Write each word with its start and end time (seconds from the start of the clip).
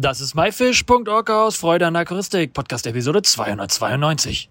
Das 0.00 0.20
ist 0.20 0.36
myfish.org 0.36 1.28
aus 1.28 1.56
Freude 1.56 1.84
an 1.88 1.96
Aquaristik, 1.96 2.52
Podcast 2.52 2.86
Episode 2.86 3.20
292. 3.20 4.48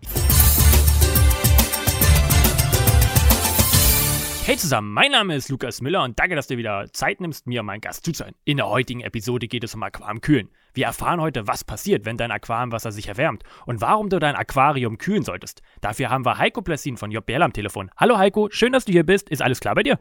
Hey 4.43 4.57
zusammen, 4.57 4.91
mein 4.91 5.11
Name 5.11 5.37
ist 5.37 5.47
Lukas 5.47 5.79
Müller 5.79 6.03
und 6.03 6.19
danke, 6.19 6.35
dass 6.35 6.47
du 6.47 6.57
wieder 6.57 6.91
Zeit 6.91 7.21
nimmst, 7.21 7.47
mir 7.47 7.63
mein 7.63 7.79
Gast 7.79 8.03
zuzuhören. 8.03 8.35
In 8.43 8.57
der 8.57 8.67
heutigen 8.67 8.99
Episode 8.99 9.47
geht 9.47 9.63
es 9.63 9.73
um 9.73 9.83
Aquariumkühlen. 9.83 10.49
Wir 10.73 10.87
erfahren 10.87 11.21
heute, 11.21 11.47
was 11.47 11.63
passiert, 11.63 12.03
wenn 12.03 12.17
dein 12.17 12.31
Aquariumwasser 12.31 12.91
sich 12.91 13.07
erwärmt 13.07 13.43
und 13.65 13.79
warum 13.79 14.09
du 14.09 14.19
dein 14.19 14.35
Aquarium 14.35 14.97
kühlen 14.97 15.23
solltest. 15.23 15.61
Dafür 15.79 16.09
haben 16.09 16.25
wir 16.25 16.39
Heiko 16.39 16.61
Plessin 16.61 16.97
von 16.97 17.09
JBL 17.09 17.41
am 17.41 17.53
Telefon. 17.53 17.89
Hallo 17.95 18.17
Heiko, 18.17 18.49
schön, 18.51 18.73
dass 18.73 18.83
du 18.83 18.91
hier 18.91 19.05
bist. 19.05 19.29
Ist 19.29 19.41
alles 19.41 19.61
klar 19.61 19.75
bei 19.75 19.83
dir? 19.83 19.97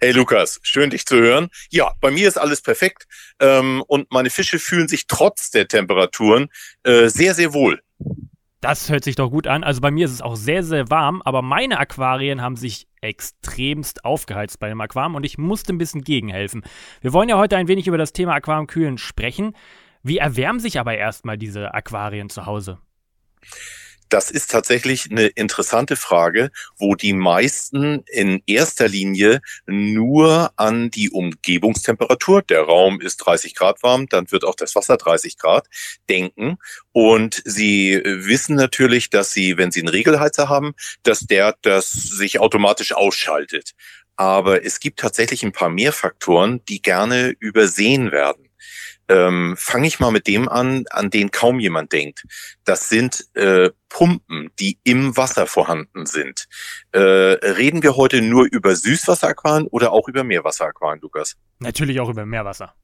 Hey 0.00 0.12
Lukas, 0.12 0.60
schön 0.62 0.90
dich 0.90 1.06
zu 1.06 1.16
hören. 1.16 1.48
Ja, 1.70 1.92
bei 2.00 2.12
mir 2.12 2.28
ist 2.28 2.38
alles 2.38 2.62
perfekt 2.62 3.08
ähm, 3.40 3.82
und 3.88 4.12
meine 4.12 4.30
Fische 4.30 4.60
fühlen 4.60 4.86
sich 4.86 5.08
trotz 5.08 5.50
der 5.50 5.66
Temperaturen 5.66 6.50
äh, 6.84 7.08
sehr, 7.08 7.34
sehr 7.34 7.52
wohl. 7.52 7.82
Das 8.60 8.90
hört 8.90 9.02
sich 9.02 9.16
doch 9.16 9.28
gut 9.28 9.48
an. 9.48 9.64
Also 9.64 9.80
bei 9.80 9.90
mir 9.90 10.04
ist 10.04 10.12
es 10.12 10.22
auch 10.22 10.36
sehr, 10.36 10.62
sehr 10.62 10.88
warm, 10.88 11.20
aber 11.24 11.42
meine 11.42 11.80
Aquarien 11.80 12.40
haben 12.40 12.54
sich 12.54 12.86
extremst 13.00 14.04
aufgeheizt 14.04 14.60
bei 14.60 14.68
dem 14.68 14.80
Aquarium 14.80 15.16
und 15.16 15.24
ich 15.24 15.36
musste 15.36 15.72
ein 15.72 15.78
bisschen 15.78 16.02
gegenhelfen. 16.02 16.62
Wir 17.00 17.12
wollen 17.12 17.28
ja 17.28 17.36
heute 17.36 17.56
ein 17.56 17.66
wenig 17.66 17.88
über 17.88 17.98
das 17.98 18.12
Thema 18.12 18.34
Aquariumkühlen 18.34 18.98
sprechen. 18.98 19.56
Wie 20.04 20.18
erwärmen 20.18 20.60
sich 20.60 20.78
aber 20.78 20.96
erstmal 20.96 21.38
diese 21.38 21.74
Aquarien 21.74 22.30
zu 22.30 22.46
Hause? 22.46 22.78
Das 24.08 24.30
ist 24.30 24.50
tatsächlich 24.50 25.10
eine 25.10 25.26
interessante 25.26 25.96
Frage, 25.96 26.50
wo 26.78 26.94
die 26.94 27.12
meisten 27.12 28.04
in 28.10 28.42
erster 28.46 28.88
Linie 28.88 29.40
nur 29.66 30.50
an 30.56 30.90
die 30.90 31.10
Umgebungstemperatur, 31.10 32.42
der 32.42 32.62
Raum 32.62 33.00
ist 33.00 33.18
30 33.18 33.54
Grad 33.54 33.82
warm, 33.82 34.06
dann 34.08 34.30
wird 34.30 34.44
auch 34.44 34.54
das 34.54 34.74
Wasser 34.74 34.96
30 34.96 35.36
Grad, 35.36 35.66
denken. 36.08 36.56
Und 36.92 37.42
sie 37.44 38.00
wissen 38.04 38.56
natürlich, 38.56 39.10
dass 39.10 39.32
sie, 39.32 39.58
wenn 39.58 39.70
sie 39.70 39.80
einen 39.80 39.88
Regelheizer 39.88 40.48
haben, 40.48 40.74
dass 41.02 41.20
der 41.20 41.56
das 41.62 41.90
sich 41.90 42.40
automatisch 42.40 42.92
ausschaltet. 42.92 43.72
Aber 44.16 44.64
es 44.64 44.80
gibt 44.80 44.98
tatsächlich 44.98 45.44
ein 45.44 45.52
paar 45.52 45.68
mehr 45.68 45.92
Faktoren, 45.92 46.64
die 46.68 46.82
gerne 46.82 47.34
übersehen 47.38 48.10
werden 48.10 48.48
ähm, 49.08 49.54
fange 49.58 49.86
ich 49.86 50.00
mal 50.00 50.10
mit 50.10 50.26
dem 50.26 50.48
an, 50.48 50.84
an 50.90 51.10
den 51.10 51.30
kaum 51.30 51.60
jemand 51.60 51.92
denkt. 51.92 52.24
Das 52.64 52.88
sind 52.88 53.26
äh, 53.34 53.70
Pumpen, 53.88 54.50
die 54.58 54.78
im 54.84 55.16
Wasser 55.16 55.46
vorhanden 55.46 56.06
sind. 56.06 56.46
Äh, 56.92 57.00
reden 57.00 57.82
wir 57.82 57.96
heute 57.96 58.20
nur 58.20 58.46
über 58.50 58.76
Süßwasseraquarien 58.76 59.66
oder 59.66 59.92
auch 59.92 60.08
über 60.08 60.24
Meerwasseraquarien, 60.24 61.00
Lukas? 61.00 61.36
Natürlich 61.58 62.00
auch 62.00 62.08
über 62.08 62.26
Meerwasser. 62.26 62.74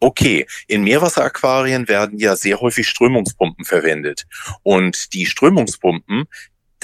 Okay, 0.00 0.46
in 0.66 0.84
Meerwasseraquarien 0.84 1.88
werden 1.88 2.18
ja 2.18 2.36
sehr 2.36 2.60
häufig 2.60 2.88
Strömungspumpen 2.88 3.64
verwendet. 3.64 4.26
Und 4.62 5.14
die 5.14 5.26
Strömungspumpen, 5.26 6.24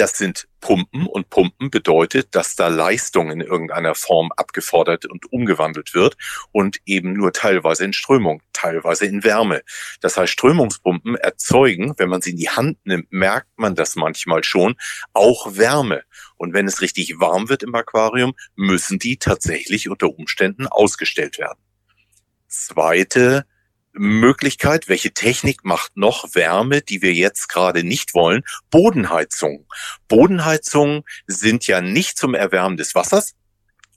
das 0.01 0.17
sind 0.17 0.48
Pumpen 0.62 1.06
und 1.06 1.29
Pumpen 1.29 1.70
bedeutet, 1.70 2.34
dass 2.34 2.56
da 2.56 2.69
Leistung 2.69 3.31
in 3.31 3.43
irgendeiner 3.43 3.95
Form 3.95 4.33
abgefordert 4.34 5.05
und 5.05 5.31
umgewandelt 5.31 5.92
wird 5.92 6.17
und 6.53 6.79
eben 6.87 7.12
nur 7.12 7.34
teilweise 7.34 7.84
in 7.84 7.92
Strömung, 7.92 8.42
teilweise 8.55 9.05
in 9.05 9.25
Wärme. 9.25 9.61
Das 10.01 10.17
heißt, 10.17 10.33
Strömungspumpen 10.33 11.17
erzeugen, 11.17 11.92
wenn 11.98 12.09
man 12.09 12.23
sie 12.23 12.31
in 12.31 12.39
die 12.39 12.48
Hand 12.48 12.79
nimmt, 12.84 13.12
merkt 13.12 13.51
man 13.57 13.75
das 13.75 13.95
manchmal 13.95 14.42
schon, 14.42 14.77
auch 15.12 15.59
Wärme. 15.59 16.03
Und 16.39 16.55
wenn 16.55 16.67
es 16.67 16.81
richtig 16.81 17.20
warm 17.20 17.51
wird 17.51 17.62
im 17.62 17.75
Aquarium, 17.75 18.33
müssen 18.57 18.98
die 18.98 19.19
tatsächlich 19.19 19.91
unter 19.91 20.09
Umständen 20.09 20.67
ausgestellt 20.67 21.39
werden. 21.39 21.59
Zweite 22.48 23.45
Möglichkeit, 24.01 24.89
welche 24.89 25.12
Technik 25.12 25.65
macht 25.65 25.97
noch 25.97 26.34
Wärme, 26.34 26.81
die 26.81 27.03
wir 27.03 27.12
jetzt 27.12 27.48
gerade 27.48 27.84
nicht 27.84 28.15
wollen? 28.15 28.42
Bodenheizung. 28.70 29.67
Bodenheizungen 30.09 31.03
sind 31.27 31.67
ja 31.67 31.83
nicht 31.83 32.17
zum 32.17 32.35
Erwärmen 32.35 32.79
des 32.79 32.95
Wassers, 32.95 33.35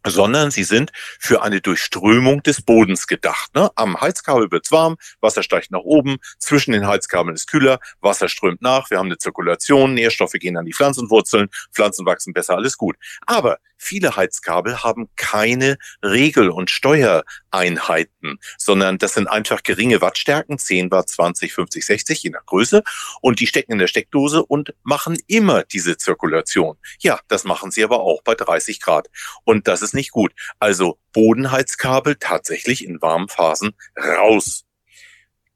sondern 0.06 0.52
sie 0.52 0.66
sind 0.66 0.92
für 1.20 1.42
eine 1.42 1.62
Durchströmung 1.62 2.44
des 2.44 2.62
Bodens 2.62 3.08
gedacht. 3.08 3.56
Ne? 3.56 3.72
Am 3.76 4.00
Heizkabel 4.00 4.52
wird's 4.52 4.72
warm, 4.72 4.98
Wasser 5.22 5.42
steigt 5.42 5.72
nach 5.72 5.80
oben, 5.80 6.18
zwischen 6.38 6.74
den 6.74 6.86
Heizkabeln 6.86 7.36
ist 7.36 7.48
kühler, 7.48 7.80
Wasser 8.02 8.28
strömt 8.28 8.62
nach, 8.62 8.90
wir 8.90 8.98
haben 8.98 9.08
eine 9.08 9.18
Zirkulation, 9.18 9.94
Nährstoffe 9.94 10.34
gehen 10.34 10.58
an 10.58 10.66
die 10.66 10.74
Pflanzenwurzeln, 10.74 11.48
Pflanzen 11.72 12.06
wachsen 12.06 12.34
besser, 12.34 12.56
alles 12.56 12.78
gut. 12.78 12.98
Aber 13.26 13.60
viele 13.84 14.16
Heizkabel 14.16 14.84
haben 14.84 15.10
keine 15.16 15.78
Regel- 16.02 16.50
und 16.50 16.72
Steuereinheiten, 16.72 18.40
sondern 18.58 18.98
das 18.98 19.14
sind 19.14 19.28
einfach 19.28 19.64
geringe 19.64 20.02
Wattstärken, 20.02 20.58
10 20.58 20.90
Watt, 20.92 21.10
20, 21.10 21.54
50, 21.54 21.86
60, 21.86 22.24
je 22.24 22.30
nach 22.32 22.46
Größe, 22.46 22.84
und 23.22 23.40
die 23.40 23.48
stecken 23.48 23.74
in 23.74 23.80
der 23.80 23.88
Steckdose 23.88 24.44
und 24.44 24.74
machen 24.84 25.18
immer 25.28 25.64
diese 25.64 25.98
Zirkulation. 25.98 26.78
Ja, 27.00 27.20
das 27.28 27.44
machen 27.44 27.72
sie 27.72 27.84
aber 27.84 28.00
auch 28.00 28.22
bei 28.24 28.36
30 28.36 28.82
Grad. 28.82 29.10
Und 29.44 29.68
das 29.68 29.82
ist 29.82 29.94
nicht 29.94 30.12
gut. 30.12 30.32
Also 30.60 30.98
Bodenheizkabel 31.12 32.16
tatsächlich 32.16 32.86
in 32.86 33.02
warmen 33.02 33.30
Phasen 33.30 33.74
raus. 33.98 34.66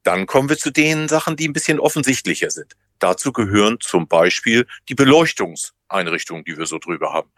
Dann 0.03 0.25
kommen 0.25 0.49
wir 0.49 0.57
zu 0.57 0.71
den 0.71 1.07
Sachen, 1.07 1.35
die 1.35 1.47
ein 1.47 1.53
bisschen 1.53 1.79
offensichtlicher 1.79 2.49
sind. 2.49 2.75
Dazu 2.99 3.31
gehören 3.31 3.77
zum 3.79 4.07
Beispiel 4.07 4.65
die 4.89 4.95
Beleuchtungseinrichtungen, 4.95 6.45
die 6.45 6.57
wir 6.57 6.65
so 6.65 6.79
drüber 6.79 7.13
haben. 7.13 7.31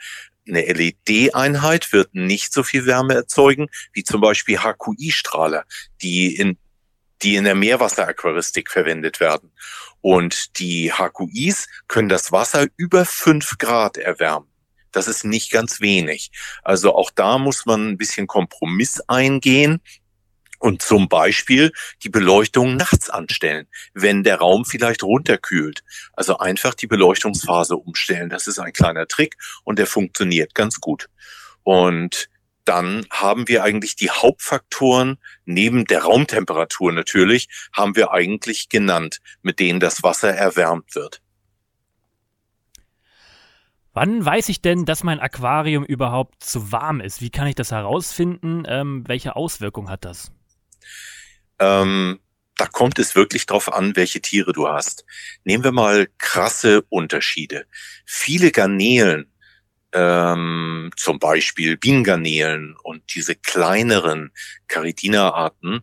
Eine 0.49 0.61
LED-Einheit 0.61 1.93
wird 1.93 2.13
nicht 2.15 2.51
so 2.51 2.63
viel 2.63 2.85
Wärme 2.85 3.13
erzeugen 3.13 3.67
wie 3.93 4.03
zum 4.03 4.19
Beispiel 4.19 4.59
HQI-Strahler, 4.59 5.63
die 6.01 6.35
in 6.35 6.57
die 7.21 7.35
in 7.35 7.43
der 7.43 7.55
Meerwasseraquaristik 7.55 8.71
verwendet 8.71 9.19
werden. 9.19 9.51
Und 10.01 10.57
die 10.59 10.93
HQIs 10.93 11.67
können 11.88 12.09
das 12.09 12.31
Wasser 12.31 12.67
über 12.77 13.05
fünf 13.05 13.57
Grad 13.57 13.97
erwärmen. 13.97 14.47
Das 14.91 15.07
ist 15.07 15.23
nicht 15.23 15.51
ganz 15.51 15.81
wenig. 15.81 16.31
Also 16.63 16.95
auch 16.95 17.11
da 17.11 17.38
muss 17.38 17.65
man 17.65 17.89
ein 17.89 17.97
bisschen 17.97 18.25
Kompromiss 18.25 19.01
eingehen 19.07 19.81
und 20.59 20.81
zum 20.81 21.09
Beispiel 21.09 21.71
die 22.03 22.09
Beleuchtung 22.09 22.75
nachts 22.75 23.09
anstellen, 23.09 23.67
wenn 23.93 24.23
der 24.23 24.37
Raum 24.37 24.65
vielleicht 24.65 25.03
runterkühlt. 25.03 25.83
Also 26.13 26.37
einfach 26.37 26.73
die 26.73 26.87
Beleuchtungsphase 26.87 27.75
umstellen. 27.75 28.29
Das 28.29 28.47
ist 28.47 28.59
ein 28.59 28.73
kleiner 28.73 29.07
Trick 29.07 29.37
und 29.63 29.79
der 29.79 29.87
funktioniert 29.87 30.53
ganz 30.53 30.79
gut. 30.79 31.09
Und 31.63 32.29
dann 32.65 33.07
haben 33.09 33.47
wir 33.47 33.63
eigentlich 33.63 33.95
die 33.95 34.11
Hauptfaktoren 34.11 35.17
neben 35.45 35.85
der 35.85 36.03
Raumtemperatur 36.03 36.91
natürlich, 36.91 37.47
haben 37.73 37.95
wir 37.95 38.11
eigentlich 38.11 38.69
genannt, 38.69 39.21
mit 39.41 39.59
denen 39.59 39.79
das 39.79 40.03
Wasser 40.03 40.35
erwärmt 40.35 40.93
wird. 40.93 41.21
Wann 43.93 44.23
weiß 44.23 44.49
ich 44.49 44.61
denn, 44.61 44.85
dass 44.85 45.03
mein 45.03 45.19
Aquarium 45.19 45.83
überhaupt 45.83 46.43
zu 46.43 46.71
warm 46.71 47.01
ist? 47.01 47.21
Wie 47.21 47.31
kann 47.31 47.47
ich 47.47 47.55
das 47.55 47.71
herausfinden? 47.71 48.63
Ähm, 48.67 49.03
welche 49.07 49.35
Auswirkung 49.35 49.89
hat 49.89 50.05
das? 50.05 50.31
Ähm, 51.59 52.19
da 52.55 52.66
kommt 52.66 53.00
es 53.00 53.16
wirklich 53.16 53.45
drauf 53.45 53.72
an, 53.72 53.95
welche 53.95 54.22
Tiere 54.22 54.51
du 54.51 54.67
hast. 54.67 55.05
Nehmen 55.45 55.63
wir 55.63 55.72
mal 55.72 56.09
krasse 56.17 56.83
Unterschiede. 56.89 57.66
Viele 58.05 58.51
Garnelen, 58.51 59.31
ähm, 59.94 60.91
zum 60.97 61.19
Beispiel 61.19 61.77
Bienengarnelen 61.77 62.75
und 62.83 63.03
diese 63.16 63.35
kleineren 63.35 64.31
Caridina-Arten, 64.67 65.81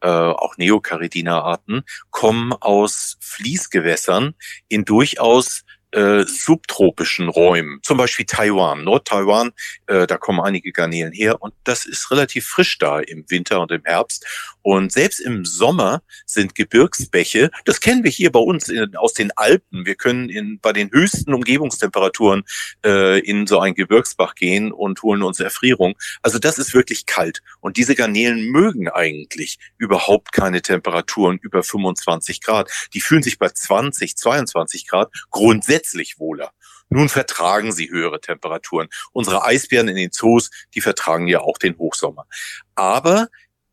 äh, 0.00 0.08
auch 0.08 0.56
Neocaridina-Arten, 0.58 1.82
kommen 2.10 2.52
aus 2.52 3.16
Fließgewässern 3.20 4.34
in 4.68 4.84
durchaus 4.84 5.64
äh, 5.92 6.24
subtropischen 6.24 7.28
Räumen, 7.28 7.80
zum 7.82 7.96
Beispiel 7.96 8.26
Taiwan, 8.26 8.84
Nord-Taiwan, 8.84 9.52
äh, 9.86 10.06
da 10.06 10.18
kommen 10.18 10.40
einige 10.40 10.70
Garnelen 10.70 11.12
her 11.12 11.40
und 11.40 11.54
das 11.64 11.86
ist 11.86 12.10
relativ 12.10 12.46
frisch 12.46 12.76
da 12.78 13.00
im 13.00 13.24
Winter 13.28 13.60
und 13.60 13.72
im 13.72 13.82
Herbst. 13.84 14.26
Und 14.62 14.92
selbst 14.92 15.20
im 15.20 15.46
Sommer 15.46 16.02
sind 16.26 16.54
Gebirgsbäche, 16.54 17.50
das 17.64 17.80
kennen 17.80 18.04
wir 18.04 18.10
hier 18.10 18.30
bei 18.30 18.40
uns 18.40 18.68
in, 18.68 18.96
aus 18.96 19.14
den 19.14 19.30
Alpen. 19.34 19.86
Wir 19.86 19.94
können 19.94 20.28
in, 20.28 20.58
bei 20.60 20.74
den 20.74 20.90
höchsten 20.90 21.32
Umgebungstemperaturen 21.32 22.42
äh, 22.84 23.20
in 23.20 23.46
so 23.46 23.58
ein 23.60 23.74
Gebirgsbach 23.74 24.34
gehen 24.34 24.72
und 24.72 25.02
holen 25.02 25.22
uns 25.22 25.40
Erfrierung. 25.40 25.94
Also 26.20 26.38
das 26.38 26.58
ist 26.58 26.74
wirklich 26.74 27.06
kalt. 27.06 27.40
Und 27.60 27.78
diese 27.78 27.94
Garnelen 27.94 28.50
mögen 28.50 28.90
eigentlich 28.90 29.58
überhaupt 29.78 30.32
keine 30.32 30.60
Temperaturen 30.60 31.38
über 31.40 31.62
25 31.62 32.42
Grad. 32.42 32.70
Die 32.92 33.00
fühlen 33.00 33.22
sich 33.22 33.38
bei 33.38 33.48
20, 33.48 34.16
22 34.18 34.86
Grad 34.86 35.10
grundsätzlich 35.30 35.77
wohler. 36.18 36.52
Nun 36.88 37.08
vertragen 37.08 37.72
sie 37.72 37.90
höhere 37.90 38.20
Temperaturen. 38.20 38.88
Unsere 39.12 39.44
Eisbären 39.44 39.88
in 39.88 39.96
den 39.96 40.12
Zoos, 40.12 40.50
die 40.74 40.80
vertragen 40.80 41.26
ja 41.26 41.40
auch 41.40 41.58
den 41.58 41.76
Hochsommer. 41.76 42.26
Aber 42.74 43.28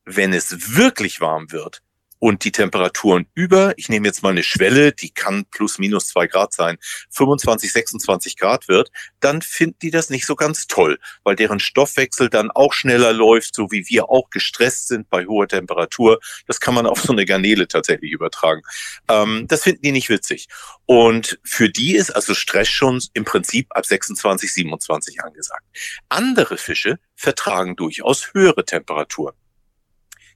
wenn 0.05 0.33
es 0.33 0.75
wirklich 0.75 1.21
warm 1.21 1.51
wird, 1.51 1.81
und 2.25 2.43
die 2.43 2.51
Temperaturen 2.51 3.27
über, 3.35 3.75
ich 3.77 3.87
nehme 3.87 4.07
jetzt 4.07 4.23
mal 4.23 4.29
eine 4.29 4.41
Schwelle, 4.41 4.91
die 4.91 5.11
kann 5.11 5.45
plus 5.51 5.77
minus 5.77 6.07
zwei 6.07 6.25
Grad 6.25 6.53
sein, 6.53 6.79
25, 7.11 7.71
26 7.71 8.37
Grad 8.37 8.67
wird, 8.67 8.89
dann 9.19 9.43
finden 9.43 9.77
die 9.83 9.91
das 9.91 10.09
nicht 10.09 10.25
so 10.25 10.35
ganz 10.35 10.65
toll, 10.65 10.97
weil 11.23 11.35
deren 11.35 11.59
Stoffwechsel 11.59 12.31
dann 12.31 12.49
auch 12.49 12.73
schneller 12.73 13.13
läuft, 13.13 13.53
so 13.53 13.69
wie 13.69 13.87
wir 13.89 14.09
auch 14.09 14.31
gestresst 14.31 14.87
sind 14.87 15.07
bei 15.07 15.27
hoher 15.27 15.47
Temperatur. 15.47 16.19
Das 16.47 16.59
kann 16.59 16.73
man 16.73 16.87
auf 16.87 16.99
so 16.99 17.13
eine 17.13 17.25
Garnele 17.25 17.67
tatsächlich 17.67 18.11
übertragen. 18.11 18.63
Ähm, 19.07 19.45
das 19.47 19.61
finden 19.61 19.83
die 19.83 19.91
nicht 19.91 20.09
witzig. 20.09 20.47
Und 20.87 21.37
für 21.43 21.69
die 21.69 21.95
ist 21.95 22.09
also 22.09 22.33
Stress 22.33 22.69
schon 22.69 23.03
im 23.13 23.25
Prinzip 23.25 23.67
ab 23.69 23.85
26, 23.85 24.51
27 24.51 25.21
angesagt. 25.23 25.63
Andere 26.09 26.57
Fische 26.57 26.97
vertragen 27.15 27.75
durchaus 27.75 28.33
höhere 28.33 28.65
Temperaturen. 28.65 29.35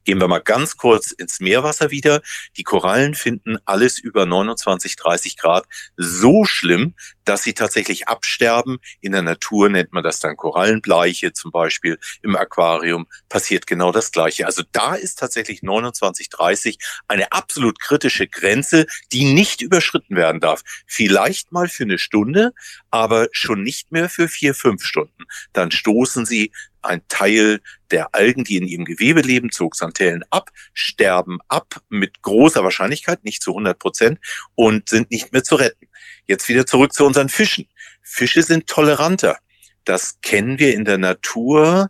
Gehen 0.10 0.20
wir 0.20 0.28
mal 0.28 0.42
ganz 0.42 0.76
kurz 0.76 1.12
ins 1.12 1.40
Meerwasser 1.40 1.92
wieder. 1.92 2.24
Die 2.58 2.64
Korallen 2.64 3.14
finden 3.14 3.60
alles 3.66 4.00
über 4.00 4.26
29, 4.26 4.96
30 4.96 5.38
Grad 5.38 5.68
so 5.98 6.46
schlimm, 6.46 6.96
dass 7.26 7.44
sie 7.44 7.54
tatsächlich 7.54 8.08
absterben. 8.08 8.80
In 9.02 9.12
der 9.12 9.22
Natur 9.22 9.70
nennt 9.70 9.94
man 9.94 10.04
das 10.04 10.20
dann 10.20 10.36
Korallenbleiche 10.36 11.32
zum 11.34 11.52
Beispiel. 11.52 12.00
Im 12.24 12.36
Aquarium 12.36 13.06
passiert 13.30 13.68
genau 13.68 13.92
das 13.92 14.12
Gleiche. 14.12 14.48
Also 14.48 14.64
da 14.72 14.96
ist 14.96 15.20
tatsächlich 15.20 15.62
29, 15.62 16.30
30 16.30 16.80
eine 17.08 17.32
absolut 17.32 17.80
kritische 17.80 18.28
Grenze, 18.28 18.88
die 19.12 19.26
nicht 19.26 19.62
überschritten 19.62 20.16
werden 20.16 20.42
darf. 20.42 20.64
Vielleicht 20.88 21.52
mal 21.52 21.68
für 21.68 21.84
eine 21.84 22.00
Stunde, 22.00 22.54
aber 22.90 23.28
schon 23.32 23.62
nicht 23.62 23.92
mehr 23.92 24.10
für 24.10 24.28
vier, 24.28 24.56
fünf 24.56 24.84
Stunden. 24.84 25.26
Dann 25.54 25.70
stoßen 25.70 26.26
sie 26.26 26.52
ein 26.82 27.02
Teil 27.08 27.62
der 27.92 28.14
Algen, 28.14 28.44
die 28.44 28.58
in 28.58 28.68
ihrem 28.68 28.86
Gewebe 28.86 29.22
leben, 29.22 29.52
Zooxanthellen 29.52 30.24
ab, 30.30 30.50
sterben 30.74 31.40
ab 31.48 31.82
mit 31.90 32.22
großer 32.22 32.64
Wahrscheinlichkeit, 32.64 33.24
nicht 33.24 33.42
zu 33.42 33.52
100 33.52 33.78
Prozent, 33.78 34.20
und 34.56 34.90
sind 34.90 35.12
nicht 35.12 35.34
mehr 35.34 35.44
zu 35.44 35.56
retten. 35.56 35.88
Jetzt 36.26 36.48
wieder 36.48 36.66
zurück 36.66 36.94
zu 36.94 37.06
unseren 37.06 37.30
Fischen. 37.30 37.68
Fische 38.02 38.44
sind 38.44 38.68
toleranter. 38.68 39.38
Das 39.86 40.20
kennen 40.22 40.60
wir 40.60 40.74
in 40.74 40.86
der 40.86 40.98
Natur. 40.98 41.90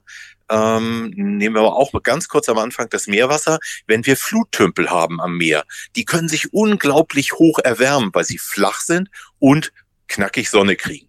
Ähm, 0.50 1.12
nehmen 1.16 1.56
wir 1.56 1.60
aber 1.60 1.76
auch 1.76 1.92
ganz 2.02 2.28
kurz 2.28 2.50
am 2.50 2.58
Anfang 2.58 2.90
das 2.90 3.08
Meerwasser. 3.08 3.60
Wenn 3.86 4.06
wir 4.06 4.18
Fluttümpel 4.18 4.90
haben 4.90 5.22
am 5.22 5.38
Meer, 5.38 5.64
die 5.96 6.06
können 6.06 6.28
sich 6.28 6.54
unglaublich 6.54 7.34
hoch 7.34 7.60
erwärmen, 7.60 8.10
weil 8.14 8.24
sie 8.24 8.38
flach 8.38 8.80
sind 8.80 9.10
und 9.38 9.72
knackig 10.08 10.50
Sonne 10.50 10.76
kriegen. 10.76 11.09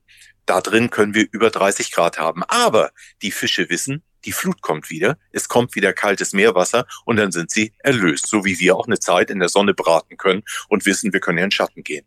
Da 0.50 0.60
drin 0.60 0.90
können 0.90 1.14
wir 1.14 1.28
über 1.30 1.48
30 1.48 1.92
Grad 1.92 2.18
haben. 2.18 2.42
Aber 2.42 2.90
die 3.22 3.30
Fische 3.30 3.70
wissen, 3.70 4.02
die 4.24 4.32
Flut 4.32 4.62
kommt 4.62 4.90
wieder, 4.90 5.16
es 5.30 5.48
kommt 5.48 5.76
wieder 5.76 5.92
kaltes 5.92 6.32
Meerwasser 6.32 6.88
und 7.04 7.18
dann 7.18 7.30
sind 7.30 7.52
sie 7.52 7.72
erlöst, 7.78 8.26
so 8.26 8.44
wie 8.44 8.58
wir 8.58 8.74
auch 8.74 8.88
eine 8.88 8.98
Zeit 8.98 9.30
in 9.30 9.38
der 9.38 9.48
Sonne 9.48 9.74
braten 9.74 10.16
können 10.16 10.42
und 10.68 10.86
wissen, 10.86 11.12
wir 11.12 11.20
können 11.20 11.38
in 11.38 11.44
den 11.44 11.50
Schatten 11.52 11.84
gehen. 11.84 12.04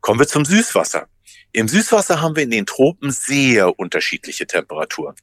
Kommen 0.00 0.18
wir 0.18 0.26
zum 0.26 0.46
Süßwasser. 0.46 1.06
Im 1.52 1.68
Süßwasser 1.68 2.22
haben 2.22 2.34
wir 2.34 2.44
in 2.44 2.50
den 2.50 2.64
Tropen 2.64 3.10
sehr 3.10 3.78
unterschiedliche 3.78 4.46
Temperaturen. 4.46 5.14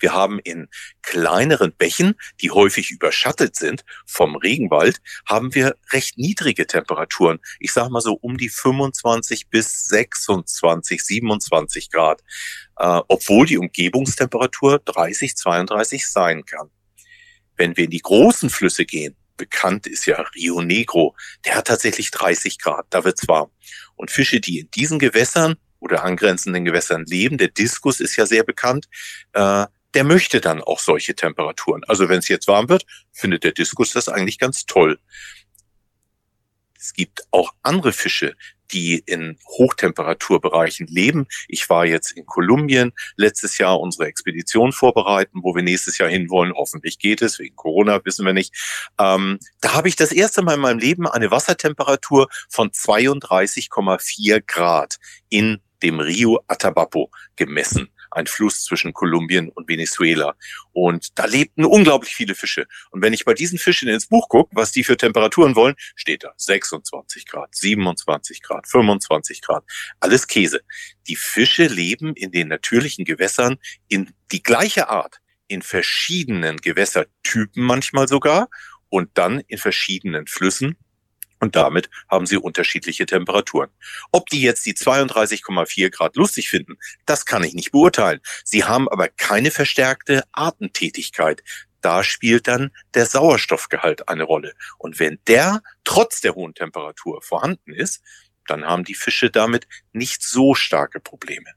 Wir 0.00 0.12
haben 0.12 0.40
in 0.40 0.68
kleineren 1.02 1.72
Bächen, 1.72 2.14
die 2.40 2.50
häufig 2.50 2.90
überschattet 2.90 3.54
sind 3.54 3.84
vom 4.06 4.34
Regenwald, 4.36 5.00
haben 5.26 5.54
wir 5.54 5.76
recht 5.92 6.18
niedrige 6.18 6.66
Temperaturen. 6.66 7.38
Ich 7.60 7.72
sage 7.72 7.90
mal 7.90 8.00
so 8.00 8.14
um 8.14 8.36
die 8.36 8.48
25 8.48 9.48
bis 9.48 9.86
26, 9.88 11.04
27 11.04 11.90
Grad, 11.90 12.22
äh, 12.78 13.00
obwohl 13.08 13.46
die 13.46 13.58
Umgebungstemperatur 13.58 14.80
30, 14.80 15.36
32 15.36 16.08
sein 16.08 16.44
kann. 16.44 16.70
Wenn 17.56 17.76
wir 17.76 17.84
in 17.84 17.90
die 17.90 18.00
großen 18.00 18.50
Flüsse 18.50 18.86
gehen, 18.86 19.16
bekannt 19.36 19.86
ist 19.86 20.06
ja 20.06 20.20
Rio 20.34 20.60
Negro, 20.60 21.16
der 21.44 21.56
hat 21.56 21.66
tatsächlich 21.68 22.10
30 22.10 22.58
Grad, 22.58 22.86
da 22.90 23.04
wird's 23.04 23.26
warm. 23.26 23.50
Und 23.96 24.10
Fische, 24.10 24.40
die 24.40 24.60
in 24.60 24.70
diesen 24.70 24.98
Gewässern 24.98 25.56
oder 25.78 26.04
angrenzenden 26.04 26.64
Gewässern 26.64 27.04
leben, 27.06 27.38
der 27.38 27.48
Diskus 27.48 28.00
ist 28.00 28.16
ja 28.16 28.26
sehr 28.26 28.44
bekannt, 28.44 28.86
äh, 29.32 29.66
der 29.94 30.04
möchte 30.04 30.40
dann 30.40 30.62
auch 30.62 30.78
solche 30.78 31.14
Temperaturen. 31.14 31.82
Also 31.84 32.08
wenn 32.08 32.18
es 32.18 32.28
jetzt 32.28 32.48
warm 32.48 32.68
wird, 32.68 32.86
findet 33.12 33.44
der 33.44 33.52
Diskus 33.52 33.92
das 33.92 34.08
eigentlich 34.08 34.38
ganz 34.38 34.66
toll. 34.66 34.98
Es 36.78 36.94
gibt 36.94 37.22
auch 37.30 37.52
andere 37.62 37.92
Fische, 37.92 38.34
die 38.72 39.02
in 39.04 39.38
Hochtemperaturbereichen 39.48 40.86
leben. 40.86 41.26
Ich 41.48 41.68
war 41.68 41.84
jetzt 41.84 42.12
in 42.12 42.24
Kolumbien 42.24 42.92
letztes 43.16 43.58
Jahr 43.58 43.80
unsere 43.80 44.06
Expedition 44.06 44.72
vorbereiten, 44.72 45.40
wo 45.42 45.54
wir 45.54 45.62
nächstes 45.62 45.98
Jahr 45.98 46.08
hinwollen. 46.08 46.54
Hoffentlich 46.54 46.98
geht 46.98 47.20
es, 47.20 47.38
wegen 47.38 47.56
Corona 47.56 48.00
wissen 48.04 48.24
wir 48.24 48.32
nicht. 48.32 48.54
Ähm, 48.98 49.38
da 49.60 49.74
habe 49.74 49.88
ich 49.88 49.96
das 49.96 50.12
erste 50.12 50.42
Mal 50.42 50.54
in 50.54 50.60
meinem 50.60 50.78
Leben 50.78 51.06
eine 51.06 51.30
Wassertemperatur 51.30 52.28
von 52.48 52.70
32,4 52.70 54.42
Grad 54.46 54.98
in 55.28 55.60
dem 55.82 56.00
Rio 56.00 56.40
Atabapo 56.46 57.10
gemessen 57.36 57.90
ein 58.10 58.26
Fluss 58.26 58.64
zwischen 58.64 58.92
Kolumbien 58.92 59.48
und 59.50 59.68
Venezuela. 59.68 60.34
Und 60.72 61.18
da 61.18 61.26
lebten 61.26 61.64
unglaublich 61.64 62.14
viele 62.14 62.34
Fische. 62.34 62.66
Und 62.90 63.02
wenn 63.02 63.12
ich 63.12 63.24
bei 63.24 63.34
diesen 63.34 63.58
Fischen 63.58 63.88
ins 63.88 64.06
Buch 64.06 64.28
gucke, 64.28 64.54
was 64.54 64.72
die 64.72 64.84
für 64.84 64.96
Temperaturen 64.96 65.54
wollen, 65.54 65.74
steht 65.94 66.24
da 66.24 66.32
26 66.36 67.26
Grad, 67.26 67.54
27 67.54 68.42
Grad, 68.42 68.66
25 68.68 69.42
Grad. 69.42 69.64
Alles 70.00 70.26
Käse. 70.26 70.60
Die 71.08 71.16
Fische 71.16 71.66
leben 71.66 72.14
in 72.14 72.30
den 72.30 72.48
natürlichen 72.48 73.04
Gewässern 73.04 73.58
in 73.88 74.12
die 74.32 74.42
gleiche 74.42 74.88
Art, 74.88 75.18
in 75.48 75.62
verschiedenen 75.62 76.56
Gewässertypen 76.58 77.62
manchmal 77.62 78.08
sogar 78.08 78.48
und 78.88 79.10
dann 79.14 79.40
in 79.48 79.58
verschiedenen 79.58 80.26
Flüssen 80.26 80.76
und 81.40 81.56
damit 81.56 81.90
haben 82.08 82.26
sie 82.26 82.36
unterschiedliche 82.36 83.06
Temperaturen. 83.06 83.70
Ob 84.12 84.28
die 84.28 84.42
jetzt 84.42 84.64
die 84.66 84.74
32,4 84.74 85.90
Grad 85.90 86.16
lustig 86.16 86.48
finden, 86.48 86.78
das 87.06 87.26
kann 87.26 87.42
ich 87.42 87.54
nicht 87.54 87.72
beurteilen. 87.72 88.20
Sie 88.44 88.64
haben 88.64 88.88
aber 88.88 89.08
keine 89.08 89.50
verstärkte 89.50 90.22
Atemtätigkeit. 90.32 91.42
Da 91.80 92.04
spielt 92.04 92.46
dann 92.46 92.72
der 92.94 93.06
Sauerstoffgehalt 93.06 94.08
eine 94.08 94.24
Rolle. 94.24 94.52
Und 94.78 94.98
wenn 95.00 95.18
der 95.26 95.62
trotz 95.84 96.20
der 96.20 96.34
hohen 96.34 96.54
Temperatur 96.54 97.22
vorhanden 97.22 97.72
ist, 97.72 98.02
dann 98.46 98.64
haben 98.64 98.84
die 98.84 98.94
Fische 98.94 99.30
damit 99.30 99.66
nicht 99.92 100.22
so 100.22 100.54
starke 100.54 101.00
Probleme. 101.00 101.50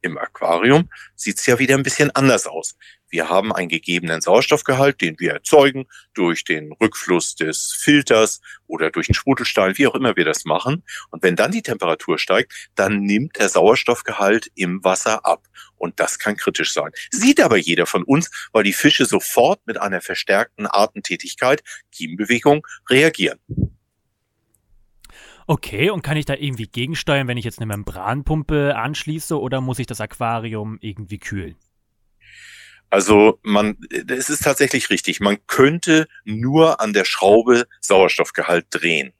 Im 0.00 0.16
Aquarium 0.16 0.90
sieht's 1.16 1.44
ja 1.46 1.58
wieder 1.58 1.74
ein 1.76 1.82
bisschen 1.82 2.10
anders 2.12 2.46
aus. 2.46 2.76
Wir 3.10 3.28
haben 3.28 3.52
einen 3.52 3.68
gegebenen 3.68 4.20
Sauerstoffgehalt, 4.20 5.00
den 5.00 5.18
wir 5.18 5.32
erzeugen 5.32 5.86
durch 6.14 6.44
den 6.44 6.72
Rückfluss 6.72 7.34
des 7.34 7.72
Filters 7.72 8.40
oder 8.66 8.90
durch 8.90 9.06
den 9.06 9.14
Sprudelstein, 9.14 9.78
wie 9.78 9.86
auch 9.86 9.94
immer 9.94 10.16
wir 10.16 10.24
das 10.24 10.44
machen. 10.44 10.82
Und 11.10 11.22
wenn 11.22 11.36
dann 11.36 11.52
die 11.52 11.62
Temperatur 11.62 12.18
steigt, 12.18 12.52
dann 12.74 13.00
nimmt 13.00 13.38
der 13.38 13.48
Sauerstoffgehalt 13.48 14.50
im 14.54 14.84
Wasser 14.84 15.24
ab. 15.24 15.46
Und 15.76 16.00
das 16.00 16.18
kann 16.18 16.36
kritisch 16.36 16.72
sein. 16.72 16.90
Sieht 17.10 17.40
aber 17.40 17.56
jeder 17.56 17.86
von 17.86 18.02
uns, 18.02 18.30
weil 18.52 18.64
die 18.64 18.72
Fische 18.72 19.06
sofort 19.06 19.60
mit 19.66 19.80
einer 19.80 20.00
verstärkten 20.00 20.66
Artentätigkeit, 20.66 21.62
Kiembewegung, 21.92 22.66
reagieren. 22.90 23.38
Okay, 25.50 25.88
und 25.88 26.02
kann 26.02 26.18
ich 26.18 26.26
da 26.26 26.34
irgendwie 26.34 26.66
gegensteuern, 26.66 27.26
wenn 27.26 27.38
ich 27.38 27.44
jetzt 27.46 27.58
eine 27.58 27.64
Membranpumpe 27.64 28.76
anschließe 28.76 29.40
oder 29.40 29.62
muss 29.62 29.78
ich 29.78 29.86
das 29.86 30.02
Aquarium 30.02 30.76
irgendwie 30.82 31.18
kühlen? 31.18 31.56
Also 32.90 33.38
man, 33.42 33.76
es 34.08 34.30
ist 34.30 34.44
tatsächlich 34.44 34.90
richtig. 34.90 35.20
Man 35.20 35.38
könnte 35.46 36.08
nur 36.24 36.80
an 36.80 36.92
der 36.92 37.04
Schraube 37.04 37.66
Sauerstoffgehalt 37.80 38.66
drehen. 38.70 39.12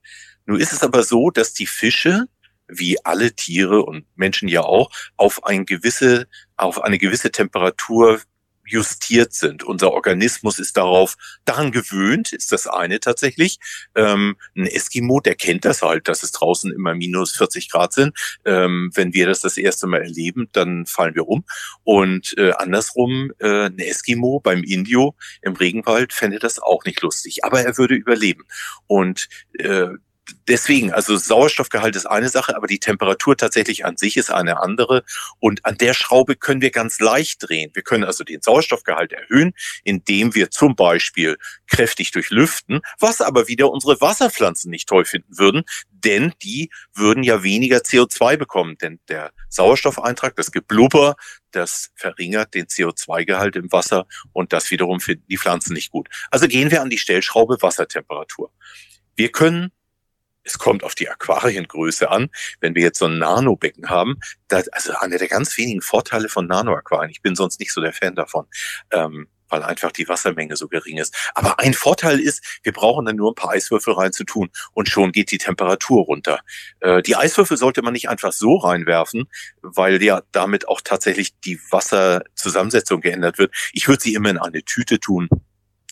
Nur 0.46 0.58
ist 0.58 0.72
es 0.72 0.82
aber 0.82 1.02
so, 1.02 1.30
dass 1.30 1.52
die 1.52 1.66
Fische, 1.66 2.26
wie 2.68 3.04
alle 3.04 3.34
Tiere 3.34 3.82
und 3.82 4.06
Menschen 4.16 4.48
ja 4.48 4.62
auch, 4.62 4.90
auf 5.16 5.44
ein 5.44 5.66
gewisse, 5.66 6.26
auf 6.56 6.82
eine 6.82 6.98
gewisse 6.98 7.30
Temperatur 7.30 8.20
justiert 8.68 9.32
sind. 9.32 9.62
Unser 9.62 9.92
Organismus 9.92 10.58
ist 10.58 10.76
darauf 10.76 11.16
daran 11.44 11.72
gewöhnt, 11.72 12.32
ist 12.32 12.52
das 12.52 12.66
eine 12.66 13.00
tatsächlich. 13.00 13.58
Ähm, 13.94 14.36
ein 14.56 14.66
Eskimo, 14.66 15.20
der 15.20 15.34
kennt 15.34 15.64
das 15.64 15.82
halt, 15.82 16.08
dass 16.08 16.22
es 16.22 16.32
draußen 16.32 16.72
immer 16.72 16.94
minus 16.94 17.36
40 17.36 17.70
Grad 17.70 17.92
sind. 17.92 18.16
Ähm, 18.44 18.90
wenn 18.94 19.14
wir 19.14 19.26
das 19.26 19.40
das 19.40 19.56
erste 19.56 19.86
Mal 19.86 20.02
erleben, 20.02 20.48
dann 20.52 20.86
fallen 20.86 21.14
wir 21.14 21.28
um. 21.28 21.44
Und 21.84 22.36
äh, 22.38 22.52
andersrum, 22.52 23.32
äh, 23.38 23.66
ein 23.66 23.78
Eskimo 23.78 24.40
beim 24.40 24.62
Indio 24.62 25.14
im 25.42 25.54
Regenwald 25.54 26.12
fände 26.12 26.38
das 26.38 26.58
auch 26.58 26.84
nicht 26.84 27.02
lustig, 27.02 27.44
aber 27.44 27.62
er 27.62 27.78
würde 27.78 27.94
überleben. 27.94 28.44
Und 28.86 29.28
äh, 29.58 29.88
deswegen, 30.46 30.92
also 30.92 31.16
Sauerstoffgehalt 31.16 31.96
ist 31.96 32.06
eine 32.06 32.28
Sache, 32.28 32.56
aber 32.56 32.66
die 32.66 32.78
Temperatur 32.78 33.36
tatsächlich 33.36 33.84
an 33.84 33.96
sich 33.96 34.16
ist 34.16 34.30
eine 34.30 34.60
andere. 34.60 35.04
Und 35.38 35.64
an 35.64 35.76
der 35.76 35.94
Schraube 35.94 36.36
können 36.36 36.60
wir 36.60 36.70
ganz 36.70 37.00
leicht 37.00 37.48
drehen. 37.48 37.70
Wir 37.74 37.82
können 37.82 38.04
also 38.04 38.24
den 38.24 38.42
Sauerstoffgehalt 38.42 39.12
erhöhen, 39.12 39.52
indem 39.84 40.34
wir 40.34 40.50
zum 40.50 40.76
Beispiel 40.76 41.36
kräftig 41.66 42.10
durchlüften, 42.10 42.80
was 42.98 43.20
aber 43.20 43.48
wieder 43.48 43.70
unsere 43.70 44.00
Wasserpflanzen 44.00 44.70
nicht 44.70 44.88
toll 44.88 45.04
finden 45.04 45.38
würden, 45.38 45.64
denn 45.90 46.32
die 46.42 46.70
würden 46.94 47.22
ja 47.22 47.42
weniger 47.42 47.78
CO2 47.78 48.36
bekommen. 48.36 48.76
Denn 48.78 49.00
der 49.08 49.32
Sauerstoffeintrag, 49.48 50.36
das 50.36 50.52
Geblubber, 50.52 51.16
das 51.50 51.90
verringert 51.94 52.54
den 52.54 52.66
CO2-Gehalt 52.66 53.56
im 53.56 53.72
Wasser 53.72 54.06
und 54.32 54.52
das 54.52 54.70
wiederum 54.70 55.00
finden 55.00 55.24
die 55.28 55.38
Pflanzen 55.38 55.72
nicht 55.72 55.90
gut. 55.90 56.08
Also 56.30 56.46
gehen 56.46 56.70
wir 56.70 56.82
an 56.82 56.90
die 56.90 56.98
Stellschraube 56.98 57.58
Wassertemperatur. 57.60 58.52
Wir 59.16 59.32
können 59.32 59.72
es 60.48 60.58
kommt 60.58 60.82
auf 60.82 60.94
die 60.94 61.08
Aquariengröße 61.08 62.10
an. 62.10 62.30
Wenn 62.60 62.74
wir 62.74 62.82
jetzt 62.82 62.98
so 62.98 63.06
ein 63.06 63.18
Nanobecken 63.18 63.90
haben, 63.90 64.18
das, 64.48 64.68
also 64.68 64.94
einer 64.94 65.18
der 65.18 65.28
ganz 65.28 65.56
wenigen 65.58 65.82
Vorteile 65.82 66.28
von 66.28 66.46
Nanoaquarien, 66.46 67.10
ich 67.10 67.22
bin 67.22 67.36
sonst 67.36 67.60
nicht 67.60 67.72
so 67.72 67.82
der 67.82 67.92
Fan 67.92 68.14
davon, 68.14 68.46
ähm, 68.90 69.28
weil 69.50 69.62
einfach 69.62 69.92
die 69.92 70.08
Wassermenge 70.08 70.56
so 70.56 70.68
gering 70.68 70.98
ist. 70.98 71.14
Aber 71.34 71.58
ein 71.58 71.74
Vorteil 71.74 72.18
ist, 72.18 72.60
wir 72.62 72.72
brauchen 72.72 73.04
dann 73.04 73.16
nur 73.16 73.32
ein 73.32 73.34
paar 73.34 73.50
Eiswürfel 73.50 73.94
reinzutun 73.94 74.50
und 74.72 74.88
schon 74.88 75.12
geht 75.12 75.30
die 75.30 75.38
Temperatur 75.38 76.04
runter. 76.04 76.40
Äh, 76.80 77.02
die 77.02 77.16
Eiswürfel 77.16 77.56
sollte 77.56 77.82
man 77.82 77.92
nicht 77.92 78.08
einfach 78.08 78.32
so 78.32 78.56
reinwerfen, 78.56 79.28
weil 79.60 80.02
ja 80.02 80.22
damit 80.32 80.66
auch 80.68 80.80
tatsächlich 80.82 81.38
die 81.40 81.60
Wasserzusammensetzung 81.70 83.00
geändert 83.02 83.38
wird. 83.38 83.54
Ich 83.72 83.86
würde 83.86 84.02
sie 84.02 84.14
immer 84.14 84.30
in 84.30 84.38
eine 84.38 84.62
Tüte 84.62 84.98
tun 84.98 85.28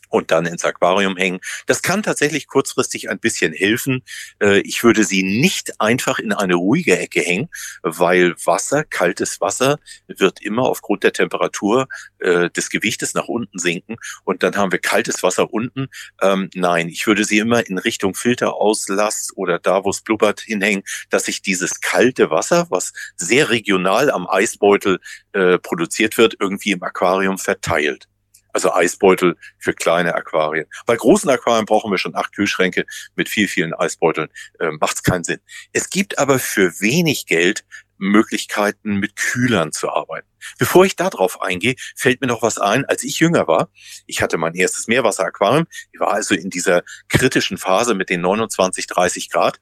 und 0.08 0.30
dann 0.30 0.46
ins 0.46 0.64
Aquarium 0.64 1.16
hängen. 1.16 1.40
Das 1.66 1.82
kann 1.82 2.02
tatsächlich 2.02 2.46
kurzfristig 2.46 3.10
ein 3.10 3.18
bisschen 3.18 3.52
helfen. 3.52 4.02
Äh, 4.42 4.60
ich 4.60 4.82
würde 4.82 5.04
sie 5.04 5.22
nicht 5.22 5.80
einfach 5.80 6.18
in 6.18 6.32
eine 6.32 6.54
ruhige 6.54 6.98
Ecke 6.98 7.20
hängen, 7.20 7.48
weil 7.82 8.34
Wasser, 8.44 8.84
kaltes 8.84 9.40
Wasser, 9.40 9.78
wird 10.06 10.42
immer 10.42 10.62
aufgrund 10.62 11.04
der 11.04 11.12
Temperatur 11.12 11.88
äh, 12.18 12.50
des 12.50 12.70
Gewichtes 12.70 13.14
nach 13.14 13.28
unten 13.28 13.58
sinken 13.58 13.96
und 14.24 14.42
dann 14.42 14.56
haben 14.56 14.72
wir 14.72 14.78
kaltes 14.78 15.22
Wasser 15.22 15.52
unten. 15.52 15.88
Ähm, 16.22 16.50
nein, 16.54 16.88
ich 16.88 17.06
würde 17.06 17.24
sie 17.24 17.38
immer 17.38 17.66
in 17.66 17.78
Richtung 17.78 18.14
Filterauslass 18.14 19.32
oder 19.36 19.58
da, 19.58 19.84
wo 19.84 19.90
es 19.90 20.00
blubbert, 20.00 20.40
hinhängen, 20.40 20.82
dass 21.10 21.24
sich 21.24 21.42
dieses 21.42 21.80
kalte 21.80 22.30
Wasser, 22.30 22.66
was 22.70 22.92
sehr 23.16 23.50
regional 23.50 24.10
am 24.10 24.28
Eisbeutel 24.28 25.00
äh, 25.32 25.58
produziert 25.58 26.18
wird, 26.18 26.36
irgendwie 26.40 26.72
im 26.72 26.82
Aquarium 26.82 27.38
verteilt. 27.38 28.08
Also 28.56 28.72
Eisbeutel 28.72 29.36
für 29.58 29.74
kleine 29.74 30.14
Aquarien. 30.14 30.64
Bei 30.86 30.96
großen 30.96 31.28
Aquarien 31.28 31.66
brauchen 31.66 31.90
wir 31.90 31.98
schon 31.98 32.14
acht 32.14 32.32
Kühlschränke 32.34 32.86
mit 33.14 33.28
viel, 33.28 33.48
vielen 33.48 33.74
Eisbeuteln. 33.74 34.30
Ähm, 34.58 34.78
Macht 34.80 34.96
es 34.96 35.02
keinen 35.02 35.24
Sinn. 35.24 35.40
Es 35.74 35.90
gibt 35.90 36.18
aber 36.18 36.38
für 36.38 36.80
wenig 36.80 37.26
Geld 37.26 37.66
Möglichkeiten, 37.98 38.96
mit 38.96 39.14
Kühlern 39.14 39.72
zu 39.72 39.90
arbeiten. 39.90 40.26
Bevor 40.58 40.86
ich 40.86 40.96
darauf 40.96 41.42
eingehe, 41.42 41.74
fällt 41.94 42.22
mir 42.22 42.28
noch 42.28 42.40
was 42.40 42.56
ein. 42.56 42.86
Als 42.86 43.04
ich 43.04 43.20
jünger 43.20 43.46
war, 43.46 43.68
ich 44.06 44.22
hatte 44.22 44.38
mein 44.38 44.54
erstes 44.54 44.86
Meerwasseraquarium, 44.86 45.66
ich 45.92 46.00
war 46.00 46.14
also 46.14 46.34
in 46.34 46.48
dieser 46.48 46.82
kritischen 47.10 47.58
Phase 47.58 47.94
mit 47.94 48.08
den 48.08 48.22
29, 48.22 48.86
30 48.86 49.28
Grad 49.28 49.60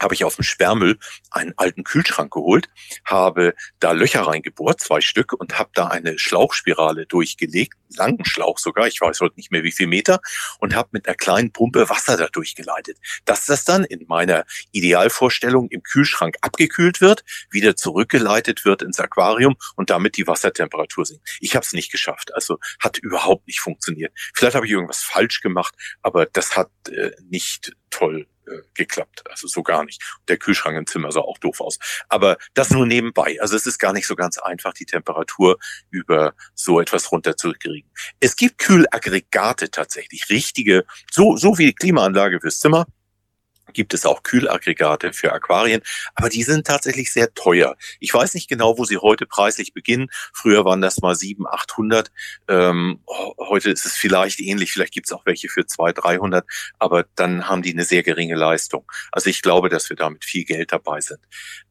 habe 0.00 0.14
ich 0.14 0.24
auf 0.24 0.36
dem 0.36 0.44
Sperrmüll 0.44 0.98
einen 1.30 1.52
alten 1.56 1.84
Kühlschrank 1.84 2.32
geholt, 2.32 2.68
habe 3.04 3.54
da 3.78 3.92
Löcher 3.92 4.22
reingebohrt, 4.22 4.80
zwei 4.80 5.00
Stück, 5.00 5.32
und 5.32 5.58
habe 5.58 5.70
da 5.74 5.88
eine 5.88 6.18
Schlauchspirale 6.18 7.06
durchgelegt, 7.06 7.74
langen 7.96 8.24
Schlauch 8.24 8.58
sogar, 8.58 8.86
ich 8.86 9.00
weiß 9.00 9.20
heute 9.20 9.36
nicht 9.36 9.50
mehr 9.50 9.62
wie 9.62 9.72
viel 9.72 9.86
Meter, 9.86 10.20
und 10.58 10.74
habe 10.74 10.90
mit 10.92 11.06
einer 11.06 11.16
kleinen 11.16 11.52
Pumpe 11.52 11.88
Wasser 11.88 12.16
da 12.16 12.28
durchgeleitet. 12.28 12.98
Dass 13.24 13.46
das 13.46 13.64
dann 13.64 13.84
in 13.84 14.06
meiner 14.08 14.44
Idealvorstellung 14.72 15.68
im 15.68 15.82
Kühlschrank 15.82 16.36
abgekühlt 16.40 17.00
wird, 17.00 17.24
wieder 17.50 17.76
zurückgeleitet 17.76 18.64
wird 18.64 18.82
ins 18.82 19.00
Aquarium 19.00 19.56
und 19.76 19.90
damit 19.90 20.16
die 20.16 20.26
Wassertemperatur 20.26 21.04
sinkt. 21.04 21.28
Ich 21.40 21.54
habe 21.54 21.64
es 21.64 21.72
nicht 21.72 21.90
geschafft, 21.92 22.34
also 22.34 22.58
hat 22.78 22.98
überhaupt 22.98 23.46
nicht 23.46 23.60
funktioniert. 23.60 24.12
Vielleicht 24.34 24.54
habe 24.54 24.66
ich 24.66 24.72
irgendwas 24.72 25.02
falsch 25.02 25.40
gemacht, 25.40 25.74
aber 26.02 26.26
das 26.26 26.56
hat 26.56 26.70
äh, 26.88 27.10
nicht 27.28 27.72
toll 27.90 28.26
äh, 28.50 28.62
geklappt. 28.74 29.22
Also 29.30 29.46
so 29.46 29.62
gar 29.62 29.84
nicht. 29.84 30.02
Der 30.28 30.36
Kühlschrank 30.36 30.76
im 30.76 30.86
Zimmer 30.86 31.12
sah 31.12 31.20
auch 31.20 31.38
doof 31.38 31.60
aus. 31.60 31.78
Aber 32.08 32.36
das 32.54 32.70
nur 32.70 32.86
nebenbei. 32.86 33.38
Also 33.40 33.56
es 33.56 33.66
ist 33.66 33.78
gar 33.78 33.92
nicht 33.92 34.06
so 34.06 34.16
ganz 34.16 34.38
einfach, 34.38 34.72
die 34.72 34.86
Temperatur 34.86 35.58
über 35.90 36.34
so 36.54 36.80
etwas 36.80 37.10
runterzukriegen. 37.12 37.90
Es 38.20 38.36
gibt 38.36 38.58
Kühlaggregate 38.58 39.70
tatsächlich, 39.70 40.30
richtige, 40.30 40.84
so, 41.10 41.36
so 41.36 41.58
wie 41.58 41.66
die 41.66 41.74
Klimaanlage 41.74 42.40
fürs 42.40 42.60
Zimmer 42.60 42.86
gibt 43.72 43.94
es 43.94 44.06
auch 44.06 44.22
Kühlaggregate 44.22 45.12
für 45.12 45.32
Aquarien, 45.32 45.82
aber 46.14 46.28
die 46.28 46.42
sind 46.42 46.66
tatsächlich 46.66 47.12
sehr 47.12 47.32
teuer. 47.34 47.76
Ich 47.98 48.12
weiß 48.12 48.34
nicht 48.34 48.48
genau, 48.48 48.78
wo 48.78 48.84
sie 48.84 48.98
heute 48.98 49.26
preislich 49.26 49.72
beginnen. 49.72 50.08
Früher 50.32 50.64
waren 50.64 50.80
das 50.80 51.00
mal 51.00 51.14
700, 51.14 51.52
800. 51.52 52.10
Ähm, 52.48 53.00
heute 53.38 53.70
ist 53.70 53.86
es 53.86 53.96
vielleicht 53.96 54.40
ähnlich. 54.40 54.72
Vielleicht 54.72 54.92
gibt 54.92 55.06
es 55.06 55.12
auch 55.12 55.26
welche 55.26 55.48
für 55.48 55.66
200, 55.66 56.04
300, 56.04 56.46
aber 56.78 57.04
dann 57.16 57.48
haben 57.48 57.62
die 57.62 57.72
eine 57.72 57.84
sehr 57.84 58.02
geringe 58.02 58.36
Leistung. 58.36 58.90
Also 59.12 59.30
ich 59.30 59.42
glaube, 59.42 59.68
dass 59.68 59.88
wir 59.88 59.96
damit 59.96 60.24
viel 60.24 60.44
Geld 60.44 60.72
dabei 60.72 61.00
sind. 61.00 61.20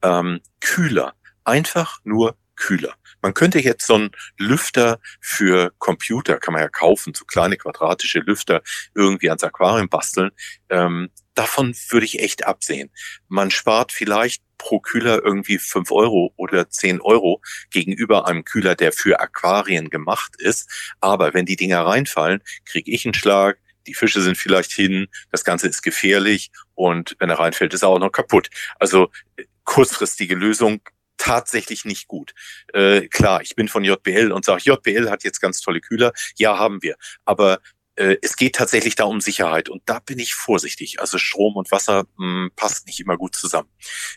Ähm, 0.01 0.41
Kühler. 0.59 1.13
Einfach 1.43 1.99
nur 2.03 2.35
Kühler. 2.59 2.93
Man 3.21 3.33
könnte 3.33 3.59
jetzt 3.59 3.87
so 3.87 3.95
einen 3.95 4.11
Lüfter 4.37 4.99
für 5.19 5.71
Computer, 5.79 6.37
kann 6.37 6.53
man 6.53 6.61
ja 6.61 6.69
kaufen, 6.69 7.13
so 7.13 7.25
kleine 7.25 7.57
quadratische 7.57 8.19
Lüfter 8.19 8.61
irgendwie 8.93 9.29
ans 9.29 9.43
Aquarium 9.43 9.89
basteln. 9.89 10.31
Ähm, 10.69 11.09
davon 11.39 11.73
würde 11.87 12.05
ich 12.05 12.19
echt 12.19 12.45
absehen. 12.45 12.91
Man 13.29 13.49
spart 13.49 13.93
vielleicht 13.93 14.43
pro 14.57 14.81
Kühler 14.81 15.23
irgendwie 15.23 15.57
fünf 15.57 15.89
Euro 15.89 16.33
oder 16.35 16.69
zehn 16.69 16.99
Euro 16.99 17.41
gegenüber 17.71 18.27
einem 18.27 18.43
Kühler, 18.43 18.75
der 18.75 18.91
für 18.91 19.21
Aquarien 19.21 19.89
gemacht 19.89 20.33
ist. 20.37 20.69
Aber 20.99 21.33
wenn 21.33 21.45
die 21.45 21.55
Dinger 21.55 21.85
reinfallen, 21.85 22.43
kriege 22.65 22.91
ich 22.91 23.05
einen 23.05 23.13
Schlag, 23.13 23.57
die 23.87 23.93
Fische 23.93 24.21
sind 24.21 24.37
vielleicht 24.37 24.73
hin, 24.73 25.07
das 25.31 25.45
Ganze 25.45 25.69
ist 25.69 25.81
gefährlich 25.81 26.51
und 26.75 27.15
wenn 27.19 27.29
er 27.29 27.39
reinfällt, 27.39 27.73
ist 27.73 27.83
er 27.83 27.87
auch 27.87 27.99
noch 27.99 28.11
kaputt. 28.11 28.49
Also 28.77 29.09
äh, 29.37 29.45
kurzfristige 29.63 30.35
Lösung 30.35 30.81
tatsächlich 31.15 31.85
nicht 31.85 32.09
gut. 32.09 32.33
Äh, 32.73 33.07
klar, 33.07 33.41
ich 33.41 33.55
bin 33.55 33.69
von 33.69 33.85
JBL 33.85 34.33
und 34.33 34.43
sage, 34.43 34.63
JBL 34.65 35.09
hat 35.09 35.23
jetzt 35.23 35.39
ganz 35.39 35.61
tolle 35.61 35.79
Kühler. 35.79 36.11
Ja, 36.35 36.57
haben 36.57 36.81
wir. 36.81 36.97
Aber 37.23 37.59
äh, 37.99 38.17
es 38.21 38.37
geht 38.37 38.55
tatsächlich 38.55 38.95
da 38.95 39.03
um 39.03 39.19
Sicherheit 39.19 39.67
und 39.67 39.83
da 39.85 39.99
bin 39.99 40.19
ich 40.19 40.33
vorsichtig. 40.33 41.01
Also 41.01 41.17
Strom 41.17 41.55
und 41.55 41.69
Wasser 41.71 42.05
mh, 42.17 42.25
hm, 42.25 42.51
passt 42.55 42.87
nicht 42.87 42.99
immer 42.99 43.17
gut 43.17 43.35
zusammen. 43.35 43.69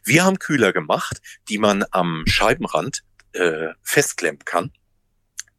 Wir 0.04 0.24
haben 0.24 0.38
Kühler 0.38 0.72
gemacht, 0.72 1.20
die 1.48 1.58
man 1.58 1.84
am 1.90 2.24
Scheibenrand 2.26 3.02
äh, 3.32 3.68
festklemmen 3.82 4.44
kann. 4.44 4.72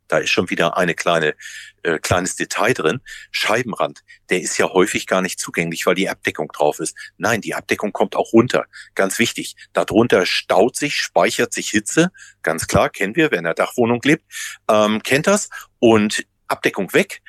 Da 0.07 0.19
ist 0.19 0.29
schon 0.29 0.49
wieder 0.49 0.77
eine 0.77 0.93
kleine 0.93 1.35
äh, 1.81 1.99
kleines 1.99 2.35
Detail 2.37 2.73
drin. 2.73 3.01
Scheibenrand, 3.31 4.03
der 4.29 4.41
ist 4.41 4.57
ja 4.57 4.69
häufig 4.71 5.05
gar 5.05 5.21
nicht 5.21 5.39
zugänglich, 5.39 5.85
weil 5.85 5.95
die 5.95 6.09
Abdeckung 6.09 6.47
drauf 6.47 6.79
ist. 6.79 6.95
Nein, 7.17 7.41
die 7.41 7.55
Abdeckung 7.55 7.91
kommt 7.91 8.15
auch 8.15 8.31
runter. 8.31 8.65
Ganz 8.95 9.19
wichtig. 9.19 9.55
Darunter 9.73 10.25
staut 10.25 10.77
sich, 10.77 10.95
speichert 10.95 11.51
sich 11.51 11.69
Hitze. 11.69 12.11
Ganz 12.41 12.67
klar, 12.67 12.89
kennen 12.89 13.17
wir, 13.17 13.31
wer 13.31 13.39
in 13.39 13.45
der 13.45 13.53
Dachwohnung 13.53 13.99
lebt, 14.03 14.23
ähm, 14.69 15.03
kennt 15.03 15.27
das. 15.27 15.49
Und 15.79 16.25
Abdeckung 16.47 16.93
weg, 16.93 17.21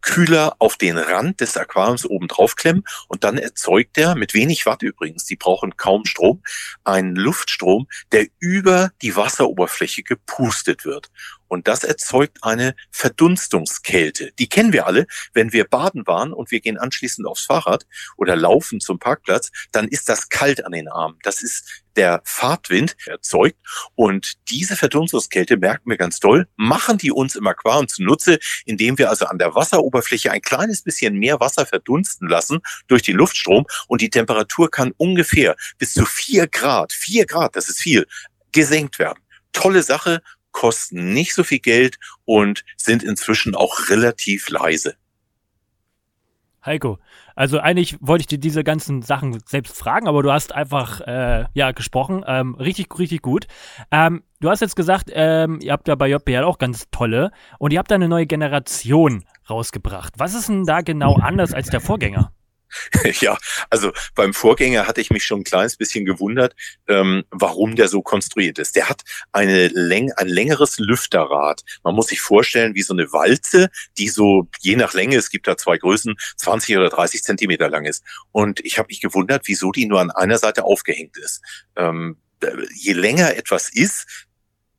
Kühler 0.00 0.56
auf 0.58 0.76
den 0.76 0.96
Rand 0.96 1.40
des 1.40 1.56
Aquariums 1.56 2.06
oben 2.06 2.28
drauf 2.28 2.56
klemmen 2.56 2.84
und 3.08 3.24
dann 3.24 3.38
erzeugt 3.38 3.98
er 3.98 4.14
mit 4.14 4.34
wenig 4.34 4.66
Watt 4.66 4.82
übrigens, 4.82 5.24
die 5.24 5.36
brauchen 5.36 5.76
kaum 5.76 6.04
Strom, 6.04 6.42
einen 6.84 7.16
Luftstrom, 7.16 7.86
der 8.12 8.26
über 8.38 8.90
die 9.02 9.16
Wasseroberfläche 9.16 10.02
gepustet 10.02 10.84
wird. 10.84 11.10
Und 11.48 11.68
das 11.68 11.84
erzeugt 11.84 12.38
eine 12.42 12.74
Verdunstungskälte. 12.90 14.32
Die 14.38 14.48
kennen 14.48 14.72
wir 14.72 14.86
alle. 14.86 15.06
Wenn 15.32 15.52
wir 15.52 15.64
baden 15.64 16.06
waren 16.06 16.32
und 16.32 16.50
wir 16.50 16.60
gehen 16.60 16.78
anschließend 16.78 17.26
aufs 17.26 17.44
Fahrrad 17.44 17.86
oder 18.16 18.36
laufen 18.36 18.80
zum 18.80 18.98
Parkplatz, 18.98 19.50
dann 19.72 19.88
ist 19.88 20.08
das 20.08 20.28
kalt 20.28 20.64
an 20.64 20.72
den 20.72 20.88
Armen. 20.88 21.18
Das 21.22 21.42
ist 21.42 21.84
der 21.96 22.22
Fahrtwind 22.24 22.96
erzeugt. 23.06 23.56
Und 23.94 24.34
diese 24.48 24.76
Verdunstungskälte 24.76 25.56
merken 25.56 25.90
wir 25.90 25.96
ganz 25.96 26.20
doll, 26.20 26.48
machen 26.56 26.98
die 26.98 27.12
uns 27.12 27.36
im 27.36 27.46
Aquarium 27.46 27.88
zunutze, 27.88 28.38
indem 28.64 28.98
wir 28.98 29.10
also 29.10 29.26
an 29.26 29.38
der 29.38 29.54
Wasseroberfläche 29.54 30.30
ein 30.30 30.42
kleines 30.42 30.82
bisschen 30.82 31.14
mehr 31.14 31.40
Wasser 31.40 31.66
verdunsten 31.66 32.28
lassen 32.28 32.60
durch 32.88 33.02
den 33.02 33.16
Luftstrom. 33.16 33.66
Und 33.86 34.00
die 34.00 34.10
Temperatur 34.10 34.70
kann 34.70 34.92
ungefähr 34.96 35.56
bis 35.78 35.92
zu 35.92 36.04
vier 36.04 36.48
Grad, 36.48 36.92
vier 36.92 37.26
Grad, 37.26 37.56
das 37.56 37.68
ist 37.68 37.80
viel, 37.80 38.06
gesenkt 38.52 38.98
werden. 38.98 39.20
Tolle 39.52 39.82
Sache 39.82 40.20
kosten 40.54 41.12
nicht 41.12 41.34
so 41.34 41.44
viel 41.44 41.58
Geld 41.58 41.98
und 42.24 42.64
sind 42.78 43.02
inzwischen 43.02 43.54
auch 43.54 43.90
relativ 43.90 44.48
leise. 44.48 44.96
Heiko, 46.64 46.98
also 47.34 47.58
eigentlich 47.58 47.98
wollte 48.00 48.22
ich 48.22 48.26
dir 48.26 48.38
diese 48.38 48.64
ganzen 48.64 49.02
Sachen 49.02 49.38
selbst 49.44 49.76
fragen, 49.76 50.08
aber 50.08 50.22
du 50.22 50.32
hast 50.32 50.54
einfach 50.54 51.02
äh, 51.02 51.44
ja 51.52 51.72
gesprochen, 51.72 52.24
ähm, 52.26 52.54
richtig, 52.54 52.98
richtig 52.98 53.20
gut. 53.20 53.46
Ähm, 53.90 54.22
du 54.40 54.48
hast 54.48 54.60
jetzt 54.60 54.76
gesagt, 54.76 55.10
ähm, 55.12 55.58
ihr 55.60 55.72
habt 55.72 55.88
ja 55.88 55.94
bei 55.94 56.08
JBL 56.08 56.44
auch 56.44 56.56
ganz 56.56 56.86
tolle 56.90 57.32
und 57.58 57.74
ihr 57.74 57.78
habt 57.78 57.90
da 57.90 57.96
eine 57.96 58.08
neue 58.08 58.26
Generation 58.26 59.24
rausgebracht. 59.50 60.14
Was 60.16 60.32
ist 60.34 60.48
denn 60.48 60.64
da 60.64 60.80
genau 60.80 61.16
anders 61.16 61.52
als 61.52 61.68
der 61.68 61.80
Vorgänger? 61.82 62.32
ja, 63.20 63.38
also 63.70 63.92
beim 64.14 64.34
Vorgänger 64.34 64.86
hatte 64.86 65.00
ich 65.00 65.10
mich 65.10 65.24
schon 65.24 65.40
ein 65.40 65.44
kleines 65.44 65.76
bisschen 65.76 66.04
gewundert, 66.04 66.54
ähm, 66.88 67.24
warum 67.30 67.76
der 67.76 67.88
so 67.88 68.02
konstruiert 68.02 68.58
ist. 68.58 68.76
Der 68.76 68.88
hat 68.88 69.02
eine 69.32 69.68
Läng 69.68 70.12
ein 70.12 70.28
längeres 70.28 70.78
Lüfterrad. 70.78 71.62
Man 71.82 71.94
muss 71.94 72.08
sich 72.08 72.20
vorstellen, 72.20 72.74
wie 72.74 72.82
so 72.82 72.94
eine 72.94 73.12
Walze, 73.12 73.70
die 73.98 74.08
so 74.08 74.48
je 74.60 74.76
nach 74.76 74.94
Länge, 74.94 75.16
es 75.16 75.30
gibt 75.30 75.46
da 75.46 75.56
zwei 75.56 75.78
Größen, 75.78 76.14
20 76.36 76.76
oder 76.76 76.88
30 76.88 77.22
Zentimeter 77.22 77.68
lang 77.68 77.84
ist. 77.84 78.04
Und 78.32 78.60
ich 78.64 78.78
habe 78.78 78.88
mich 78.88 79.00
gewundert, 79.00 79.42
wieso 79.46 79.72
die 79.72 79.86
nur 79.86 80.00
an 80.00 80.10
einer 80.10 80.38
Seite 80.38 80.64
aufgehängt 80.64 81.16
ist. 81.16 81.42
Ähm, 81.76 82.16
je 82.74 82.92
länger 82.92 83.36
etwas 83.36 83.70
ist, 83.72 84.26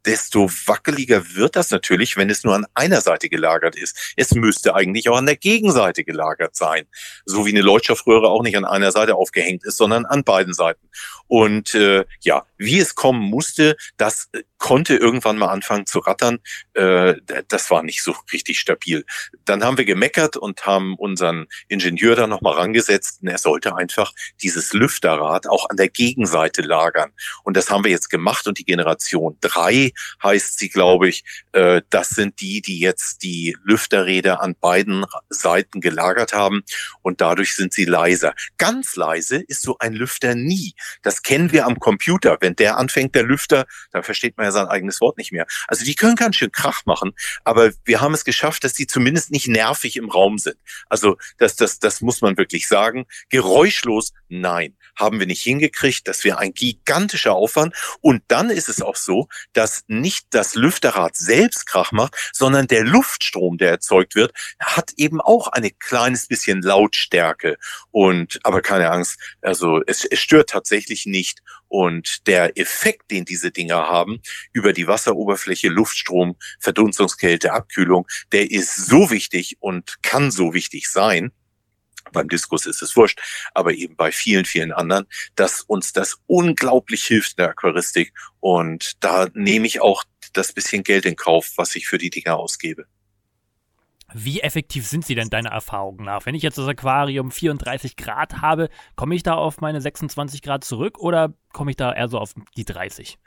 desto 0.06 0.50
wackeliger 0.66 1.36
wird 1.36 1.56
das 1.56 1.72
natürlich, 1.72 2.18
wenn 2.18 2.30
es 2.30 2.44
nur 2.44 2.56
an 2.56 2.66
einer 2.74 3.02
Seite 3.02 3.30
gelagert 3.30 3.76
ist. 3.76 4.14
Es 4.16 4.34
müsste 4.34 4.76
eigentlich 4.76 5.10
auch 5.10 5.18
an 5.18 5.26
der 5.26 5.38
Gegenseite 5.38 6.04
gelagert 6.04 6.56
sein. 6.56 6.86
So 7.26 7.46
wie 7.46 7.52
eine 7.52 7.62
Leuchtstoffröhre 7.62 8.28
auch 8.28 8.44
nicht 8.44 8.58
an 8.58 8.66
einer 8.66 8.92
Seite 8.92 9.16
aufgehängt 9.16 9.66
ist, 9.66 9.78
sondern 9.78 10.06
an 10.06 10.24
beiden 10.24 10.54
Seiten. 10.54 10.88
Und 11.28 11.74
äh, 11.74 12.06
ja, 12.22 12.46
wie 12.58 12.80
es 12.80 12.96
kommen 12.96 13.22
musste, 13.22 13.76
das 13.98 14.30
äh, 14.34 14.44
konnte 14.58 14.96
irgendwann 14.96 15.38
mal 15.38 15.50
anfangen 15.50 15.86
zu 15.86 16.00
rattern. 16.00 16.40
Äh, 16.74 17.16
das 17.48 17.72
war 17.72 17.84
nicht 17.84 18.04
so 18.04 18.16
richtig 18.32 18.60
stabil. 18.60 19.06
Dann 19.44 19.64
haben 19.64 19.78
wir 19.78 19.86
gemeckert 19.86 20.38
und 20.38 20.66
haben 20.66 20.96
unseren 20.96 21.48
Ingenieur 21.68 22.16
da 22.16 22.28
nochmal 22.28 22.54
rangesetzt. 22.54 23.22
Und 23.22 23.30
er 23.30 23.38
sollte 23.38 23.76
einfach 23.76 24.14
dieses 24.42 24.74
Lüfterrad 24.74 25.48
auch 25.48 25.70
an 25.70 25.78
der 25.78 25.90
Gegenseite 25.90 26.62
lagern. 26.62 27.12
Und 27.44 27.58
das 27.58 27.70
haben 27.70 27.84
wir 27.84 27.92
jetzt 27.92 28.10
gemacht. 28.10 28.48
Und 28.48 28.60
die 28.60 28.66
Generation 28.66 29.38
drei 29.42 29.92
heißt 30.24 30.58
sie, 30.58 30.70
glaube 30.70 31.10
ich, 31.10 31.24
äh, 31.52 31.82
das 31.90 32.10
sind 32.10 32.40
die, 32.42 32.62
die 32.62 32.80
jetzt 32.80 33.24
die 33.24 33.58
Lüfterräder 33.64 34.42
an 34.42 34.56
beiden 34.60 35.06
Seiten 35.30 35.82
gelagert 35.82 36.34
haben. 36.34 36.64
Und 37.02 37.22
dadurch 37.22 37.56
sind 37.56 37.74
sie 37.74 37.86
leiser. 37.86 38.34
Ganz 38.58 38.96
leise 38.96 39.38
ist 39.38 39.62
so 39.62 39.78
ein 39.80 39.94
Lüfter 39.94 40.36
nie. 40.36 40.74
Das 41.02 41.24
kennen 41.24 41.52
wir 41.52 41.66
am 41.66 41.80
Computer. 41.80 42.38
Wenn 42.42 42.56
der 42.56 42.78
anfängt, 42.78 43.16
der 43.16 43.24
Lüfter, 43.24 43.66
dann 43.92 44.04
versteht 44.04 44.38
man 44.38 44.46
ja 44.46 44.52
sein 44.52 44.68
eigenes 44.68 45.02
Wort 45.02 45.18
nicht 45.18 45.32
mehr. 45.32 45.46
Also 45.68 45.86
die 45.86 45.96
können 45.96 46.16
ganz 46.16 46.36
schön 46.36 46.52
Krach 46.52 46.86
machen, 46.86 47.14
aber 47.44 47.72
wir 47.86 48.02
haben 48.02 48.14
es 48.14 48.26
geschafft, 48.26 48.64
dass 48.64 48.74
die 48.74 48.88
zumindest 48.88 49.32
nicht 49.32 49.48
nervig 49.48 49.96
im 49.96 50.10
Raum 50.10 50.38
sind. 50.38 50.58
Also 50.90 51.18
das, 51.38 51.56
das, 51.56 51.80
das 51.80 52.02
muss 52.02 52.22
man 52.22 52.38
wirklich 52.38 52.68
sagen. 52.68 53.06
Geräuschlos, 53.30 54.14
nein, 54.28 54.76
haben 54.96 55.20
wir 55.20 55.28
nicht 55.28 55.42
hingekriegt. 55.42 56.08
Das 56.08 56.24
wäre 56.24 56.40
ein 56.40 56.54
gigantischer 56.54 57.34
Aufwand. 57.34 57.76
Und 58.02 58.24
dann 58.28 58.50
ist 58.50 58.70
es 58.70 58.82
auch 58.82 58.96
so, 58.96 59.28
dass 59.54 59.84
nicht 59.88 60.28
das 60.32 60.56
Lüfterrad 60.56 61.16
selbst 61.16 61.68
Krach 61.68 61.92
macht, 61.92 62.16
sondern 62.34 62.68
der 62.68 62.84
Luftstrom, 62.84 63.58
der 63.58 63.72
erzeugt 63.72 64.16
wird, 64.16 64.34
hat 64.60 64.92
eben 64.98 65.22
auch 65.22 65.48
eine 65.48 65.72
kleines 65.72 66.28
bisschen 66.28 66.62
Lautstärke. 66.62 67.58
Und 67.92 68.40
aber 68.44 68.62
keine 68.62 68.92
Angst, 68.92 69.20
also 69.42 69.82
es, 69.86 70.06
es 70.06 70.20
stört 70.20 70.50
tatsächlich 70.50 71.06
nicht. 71.06 71.40
Und 71.68 72.28
der 72.28 72.58
Effekt, 72.58 73.12
den 73.12 73.26
diese 73.26 73.52
Dinger 73.52 73.88
haben, 73.90 74.22
über 74.54 74.72
die 74.74 74.88
Wasseroberfläche, 74.88 75.70
Luftstrom, 75.70 76.38
Verdunstungskälte, 76.60 77.54
Abkühlung, 77.54 78.08
der 78.32 78.52
ist 78.52 78.76
so 78.88 79.10
wichtig 79.10 79.58
und 79.60 80.02
kann 80.02 80.32
so 80.32 80.54
wichtig 80.54 80.90
sein, 80.90 81.32
beim 82.16 82.30
Diskus 82.30 82.66
ist 82.66 82.82
es 82.82 82.96
wurscht, 82.96 83.22
aber 83.54 83.74
eben 83.74 83.96
bei 83.96 84.12
vielen, 84.12 84.46
vielen 84.46 84.72
anderen, 84.72 85.06
dass 85.36 85.62
uns 85.62 85.94
das 85.94 86.18
unglaublich 86.26 87.06
hilft 87.06 87.34
in 87.34 87.44
der 87.44 87.50
Aquaristik. 87.50 88.14
Und 88.40 89.04
da 89.04 89.28
nehme 89.34 89.68
ich 89.68 89.82
auch 89.82 90.04
das 90.34 90.52
bisschen 90.52 90.84
Geld 90.84 91.06
in 91.06 91.16
Kauf, 91.16 91.54
was 91.58 91.76
ich 91.76 91.88
für 91.88 91.98
die 91.98 92.10
Dinger 92.10 92.38
ausgebe. 92.38 92.86
Wie 94.14 94.42
effektiv 94.42 94.88
sind 94.88 95.06
sie 95.06 95.16
denn 95.16 95.30
deiner 95.30 95.50
Erfahrung 95.50 95.98
nach? 96.04 96.26
Wenn 96.26 96.36
ich 96.36 96.44
jetzt 96.44 96.58
das 96.58 96.68
Aquarium 96.68 97.32
34 97.32 97.98
Grad 97.98 98.42
habe, 98.42 98.70
komme 98.96 99.16
ich 99.16 99.24
da 99.24 99.34
auf 99.34 99.62
meine 99.62 99.82
26 99.82 100.42
Grad 100.42 100.64
zurück 100.64 101.00
oder 101.00 101.34
komme 101.52 101.72
ich 101.72 101.78
da 101.78 101.92
eher 101.92 102.08
so 102.08 102.20
auf 102.20 102.34
die 102.56 102.66
30? 102.66 103.18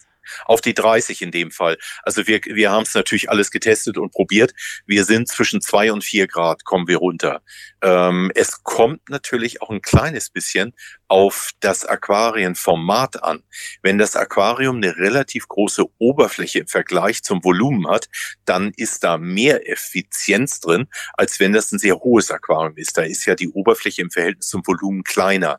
Auf 0.44 0.60
die 0.60 0.74
30 0.74 1.22
in 1.22 1.30
dem 1.30 1.50
Fall. 1.50 1.78
Also 2.02 2.26
wir, 2.26 2.40
wir 2.44 2.70
haben 2.70 2.84
es 2.84 2.94
natürlich 2.94 3.30
alles 3.30 3.50
getestet 3.50 3.98
und 3.98 4.12
probiert. 4.12 4.52
Wir 4.86 5.04
sind 5.04 5.28
zwischen 5.28 5.60
zwei 5.60 5.92
und 5.92 6.04
vier 6.04 6.26
Grad, 6.26 6.64
kommen 6.64 6.88
wir 6.88 6.98
runter. 6.98 7.42
Ähm, 7.82 8.30
es 8.34 8.62
kommt 8.62 9.08
natürlich 9.08 9.62
auch 9.62 9.70
ein 9.70 9.82
kleines 9.82 10.30
bisschen 10.30 10.74
auf 11.08 11.50
das 11.60 11.84
Aquarienformat 11.84 13.22
an. 13.22 13.42
Wenn 13.82 13.98
das 13.98 14.16
Aquarium 14.16 14.76
eine 14.76 14.96
relativ 14.96 15.48
große 15.48 15.84
Oberfläche 15.98 16.60
im 16.60 16.66
Vergleich 16.66 17.22
zum 17.22 17.42
Volumen 17.42 17.88
hat, 17.88 18.08
dann 18.44 18.72
ist 18.76 19.04
da 19.04 19.16
mehr 19.16 19.68
Effizienz 19.68 20.60
drin, 20.60 20.86
als 21.14 21.40
wenn 21.40 21.52
das 21.52 21.72
ein 21.72 21.78
sehr 21.78 21.96
hohes 21.96 22.30
Aquarium 22.30 22.76
ist. 22.76 22.96
Da 22.96 23.02
ist 23.02 23.24
ja 23.26 23.34
die 23.34 23.48
Oberfläche 23.48 24.02
im 24.02 24.10
Verhältnis 24.10 24.48
zum 24.48 24.66
Volumen 24.66 25.02
kleiner. 25.04 25.58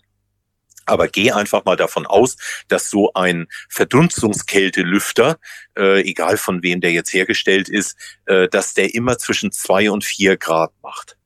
Aber 0.90 1.08
geh 1.08 1.32
einfach 1.32 1.66
mal 1.66 1.76
davon 1.76 2.06
aus, 2.06 2.36
dass 2.68 2.90
so 2.90 3.14
ein 3.14 3.48
Verdunstungskältelüfter, 3.70 5.38
äh, 5.78 6.02
egal 6.02 6.38
von 6.38 6.64
wem 6.64 6.82
der 6.82 6.92
jetzt 6.92 7.14
hergestellt 7.14 7.70
ist, 7.70 7.98
äh, 8.26 8.48
dass 8.48 8.74
der 8.74 8.94
immer 8.96 9.18
zwischen 9.18 9.52
zwei 9.52 9.92
und 9.92 10.04
vier 10.04 10.38
Grad 10.38 10.72
macht. 10.82 11.18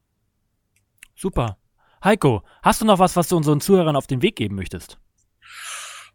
Super. 1.15 1.57
Heiko, 2.03 2.43
hast 2.61 2.81
du 2.81 2.85
noch 2.85 2.99
was, 2.99 3.15
was 3.15 3.29
du 3.29 3.37
unseren 3.37 3.61
Zuhörern 3.61 3.95
auf 3.95 4.07
den 4.07 4.21
Weg 4.21 4.35
geben 4.35 4.55
möchtest? 4.55 4.97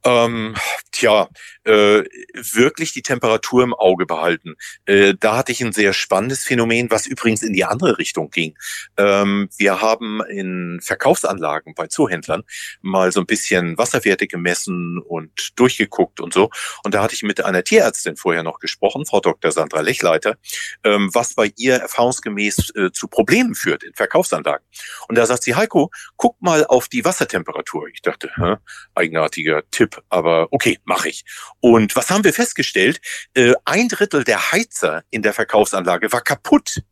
Ähm, 0.05 0.55
tja, 0.99 1.29
äh, 1.65 2.03
wirklich 2.35 2.93
die 2.93 3.03
Temperatur 3.03 3.63
im 3.63 3.75
Auge 3.75 4.05
behalten. 4.07 4.57
Äh, 4.85 5.15
da 5.19 5.37
hatte 5.37 5.53
ich 5.53 5.63
ein 5.63 5.73
sehr 5.73 5.93
spannendes 5.93 6.43
Phänomen, 6.43 6.91
was 6.91 7.07
übrigens 7.07 7.43
in 7.43 7.53
die 7.53 7.65
andere 7.65 7.99
Richtung 7.99 8.31
ging. 8.31 8.57
Ähm, 8.97 9.49
wir 9.57 9.81
haben 9.81 10.21
in 10.29 10.81
Verkaufsanlagen 10.83 11.75
bei 11.75 11.87
Zoohändlern 11.87 12.43
mal 12.81 13.13
so 13.13 13.21
ein 13.21 13.27
bisschen 13.27 13.79
Wasserwerte 13.79 14.27
gemessen 14.27 14.99
und 14.99 15.59
durchgeguckt 15.59 16.21
und 16.21 16.33
so. 16.33 16.51
Und 16.83 16.95
da 16.95 17.03
hatte 17.03 17.15
ich 17.15 17.23
mit 17.23 17.45
einer 17.45 17.63
Tierärztin 17.63 18.17
vorher 18.17 18.43
noch 18.43 18.59
gesprochen, 18.59 19.07
Frau 19.07 19.21
Dr. 19.21 19.53
Sandra 19.53 19.81
Lechleiter, 19.81 20.37
ähm, 20.83 21.11
was 21.13 21.35
bei 21.35 21.53
ihr 21.57 21.77
erfahrungsgemäß 21.77 22.75
äh, 22.75 22.91
zu 22.93 23.07
Problemen 23.07 23.55
führt 23.55 23.85
in 23.85 23.95
Verkaufsanlagen. 23.95 24.67
Und 25.09 25.17
da 25.17 25.27
sagt 25.27 25.45
sie, 25.45 25.55
Heiko, 25.55 25.91
guck 26.17 26.41
mal 26.43 26.67
auf 26.67 26.89
die 26.89 27.05
Wassertemperatur. 27.05 27.89
Ich 27.89 28.03
dachte, 28.03 28.31
hä, 28.35 28.57
eigenartiger 28.95 29.63
Tipp, 29.71 30.03
aber 30.09 30.49
okay, 30.51 30.79
mache 30.89 31.11
ich. 31.11 31.25
Und 31.61 31.95
was 31.95 32.11
haben 32.11 32.25
wir 32.25 32.33
festgestellt? 32.33 33.01
Äh, 33.35 33.55
ein 33.65 33.89
Drittel 33.89 34.25
der 34.25 34.51
Heizer 34.51 35.05
in 35.11 35.23
der 35.23 35.35
Verkaufsanlage 35.35 36.11
war 36.11 36.23
kaputt. 36.23 36.83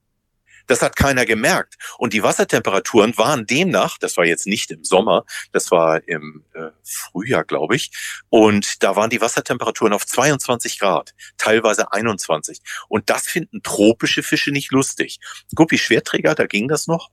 Das 0.69 0.83
hat 0.83 0.97
keiner 0.97 1.25
gemerkt. 1.27 1.77
Und 1.97 2.13
die 2.13 2.23
Wassertemperaturen 2.23 3.17
waren 3.17 3.47
demnach, 3.47 3.99
das 3.99 4.17
war 4.17 4.25
jetzt 4.25 4.47
nicht 4.47 4.71
im 4.73 4.85
Sommer, 4.85 5.25
das 5.53 5.71
war 5.71 6.07
im 6.09 6.45
äh, 6.55 6.71
Frühjahr, 6.83 7.45
glaube 7.45 7.77
ich, 7.77 7.93
und 8.31 8.83
da 8.83 8.97
waren 8.97 9.11
die 9.11 9.21
Wassertemperaturen 9.21 9.93
auf 9.93 10.05
22 10.07 10.81
Grad, 10.81 11.15
teilweise 11.39 11.93
21. 11.93 12.61
Und 12.89 13.11
das 13.11 13.29
finden 13.29 13.63
tropische 13.63 14.25
Fische 14.25 14.51
nicht 14.51 14.73
lustig. 14.73 15.21
Guppi 15.55 15.79
Schwerträger, 15.79 16.35
da 16.35 16.47
ging 16.47 16.67
das 16.67 16.89
noch. 16.89 17.11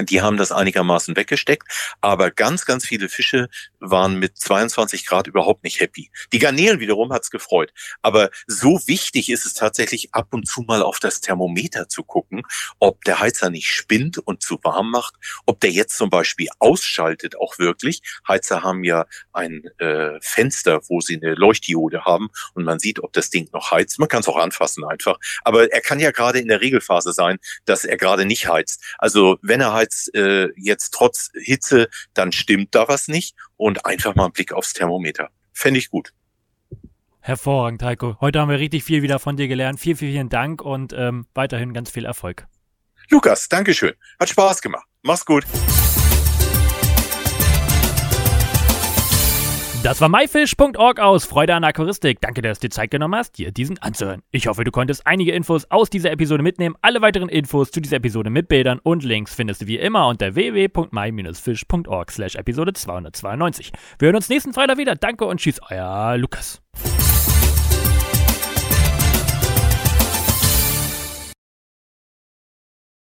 Die 0.00 0.22
haben 0.22 0.36
das 0.36 0.50
einigermaßen 0.50 1.16
weggesteckt, 1.16 1.68
aber 2.00 2.30
ganz, 2.30 2.64
ganz 2.64 2.84
viele 2.84 3.08
Fische 3.08 3.48
waren 3.78 4.18
mit 4.18 4.36
22 4.36 5.06
Grad 5.06 5.26
überhaupt 5.26 5.62
nicht 5.62 5.80
happy. 5.80 6.10
Die 6.32 6.38
Garnelen 6.38 6.80
wiederum 6.80 7.12
hat's 7.12 7.30
gefreut. 7.30 7.72
Aber 8.02 8.30
so 8.46 8.80
wichtig 8.86 9.30
ist 9.30 9.46
es 9.46 9.54
tatsächlich 9.54 10.14
ab 10.14 10.28
und 10.32 10.48
zu 10.48 10.62
mal 10.62 10.82
auf 10.82 10.98
das 10.98 11.20
Thermometer 11.20 11.88
zu 11.88 12.02
gucken, 12.02 12.42
ob 12.80 13.04
der 13.04 13.20
Heizer 13.20 13.50
nicht 13.50 13.68
spinnt 13.68 14.18
und 14.18 14.42
zu 14.42 14.58
warm 14.62 14.90
macht, 14.90 15.14
ob 15.46 15.60
der 15.60 15.70
jetzt 15.70 15.96
zum 15.96 16.10
Beispiel 16.10 16.48
ausschaltet 16.58 17.36
auch 17.36 17.58
wirklich. 17.58 18.02
Heizer 18.26 18.62
haben 18.62 18.84
ja 18.84 19.06
ein 19.32 19.64
äh, 19.78 20.18
Fenster, 20.20 20.80
wo 20.88 21.00
sie 21.00 21.20
eine 21.22 21.34
Leuchtdiode 21.34 22.04
haben 22.04 22.30
und 22.54 22.64
man 22.64 22.78
sieht, 22.78 23.00
ob 23.00 23.12
das 23.12 23.30
Ding 23.30 23.48
noch 23.52 23.70
heizt. 23.70 23.98
Man 23.98 24.08
kann 24.08 24.20
es 24.20 24.28
auch 24.28 24.36
anfassen 24.36 24.84
einfach. 24.84 25.18
Aber 25.44 25.72
er 25.72 25.80
kann 25.80 26.00
ja 26.00 26.10
gerade 26.10 26.40
in 26.40 26.48
der 26.48 26.60
Regelphase 26.60 27.12
sein, 27.12 27.38
dass 27.64 27.84
er 27.84 27.96
gerade 27.96 28.24
nicht 28.24 28.48
heizt. 28.48 28.82
Also 28.98 29.38
wenn 29.42 29.60
er 29.60 29.72
heizt, 29.72 29.83
als 29.84 30.08
äh, 30.14 30.48
jetzt 30.56 30.94
trotz 30.94 31.30
Hitze, 31.34 31.88
dann 32.14 32.32
stimmt 32.32 32.74
da 32.74 32.88
was 32.88 33.08
nicht 33.08 33.36
und 33.56 33.84
einfach 33.84 34.14
mal 34.14 34.24
einen 34.24 34.32
Blick 34.32 34.52
aufs 34.52 34.72
Thermometer. 34.72 35.28
Fände 35.52 35.78
ich 35.78 35.90
gut. 35.90 36.12
Hervorragend, 37.20 37.82
Heiko. 37.82 38.16
Heute 38.20 38.40
haben 38.40 38.50
wir 38.50 38.58
richtig 38.58 38.84
viel 38.84 39.02
wieder 39.02 39.18
von 39.18 39.36
dir 39.36 39.48
gelernt. 39.48 39.80
Vielen, 39.80 39.96
vielen, 39.96 40.12
vielen 40.12 40.28
Dank 40.28 40.62
und 40.62 40.92
ähm, 40.92 41.26
weiterhin 41.34 41.72
ganz 41.72 41.90
viel 41.90 42.04
Erfolg. 42.04 42.46
Lukas, 43.10 43.48
Dankeschön. 43.48 43.92
Hat 44.18 44.28
Spaß 44.28 44.62
gemacht. 44.62 44.86
Mach's 45.02 45.24
gut. 45.24 45.44
Das 49.84 50.00
war 50.00 50.08
myfish.org 50.08 50.98
aus 50.98 51.26
Freude 51.26 51.54
an 51.54 51.62
Aquaristik. 51.62 52.18
Danke, 52.22 52.40
dass 52.40 52.58
du 52.58 52.68
dir 52.68 52.72
Zeit 52.72 52.90
genommen 52.90 53.16
hast, 53.16 53.36
dir 53.36 53.52
diesen 53.52 53.76
anzuhören. 53.82 54.22
Ich 54.30 54.46
hoffe, 54.46 54.64
du 54.64 54.70
konntest 54.70 55.06
einige 55.06 55.32
Infos 55.32 55.70
aus 55.70 55.90
dieser 55.90 56.10
Episode 56.10 56.42
mitnehmen. 56.42 56.74
Alle 56.80 57.02
weiteren 57.02 57.28
Infos 57.28 57.70
zu 57.70 57.82
dieser 57.82 57.98
Episode 57.98 58.30
mit 58.30 58.48
Bildern 58.48 58.78
und 58.82 59.04
Links 59.04 59.34
findest 59.34 59.60
du 59.60 59.66
wie 59.66 59.76
immer 59.76 60.08
unter 60.08 60.34
www.my-fish.org 60.36 62.10
slash 62.10 62.34
Episode 62.34 62.72
292. 62.72 63.72
Wir 63.98 64.06
hören 64.06 64.16
uns 64.16 64.30
nächsten 64.30 64.54
Freitag 64.54 64.78
wieder. 64.78 64.94
Danke 64.94 65.26
und 65.26 65.38
tschüss, 65.38 65.60
euer 65.68 66.16
Lukas. 66.16 66.62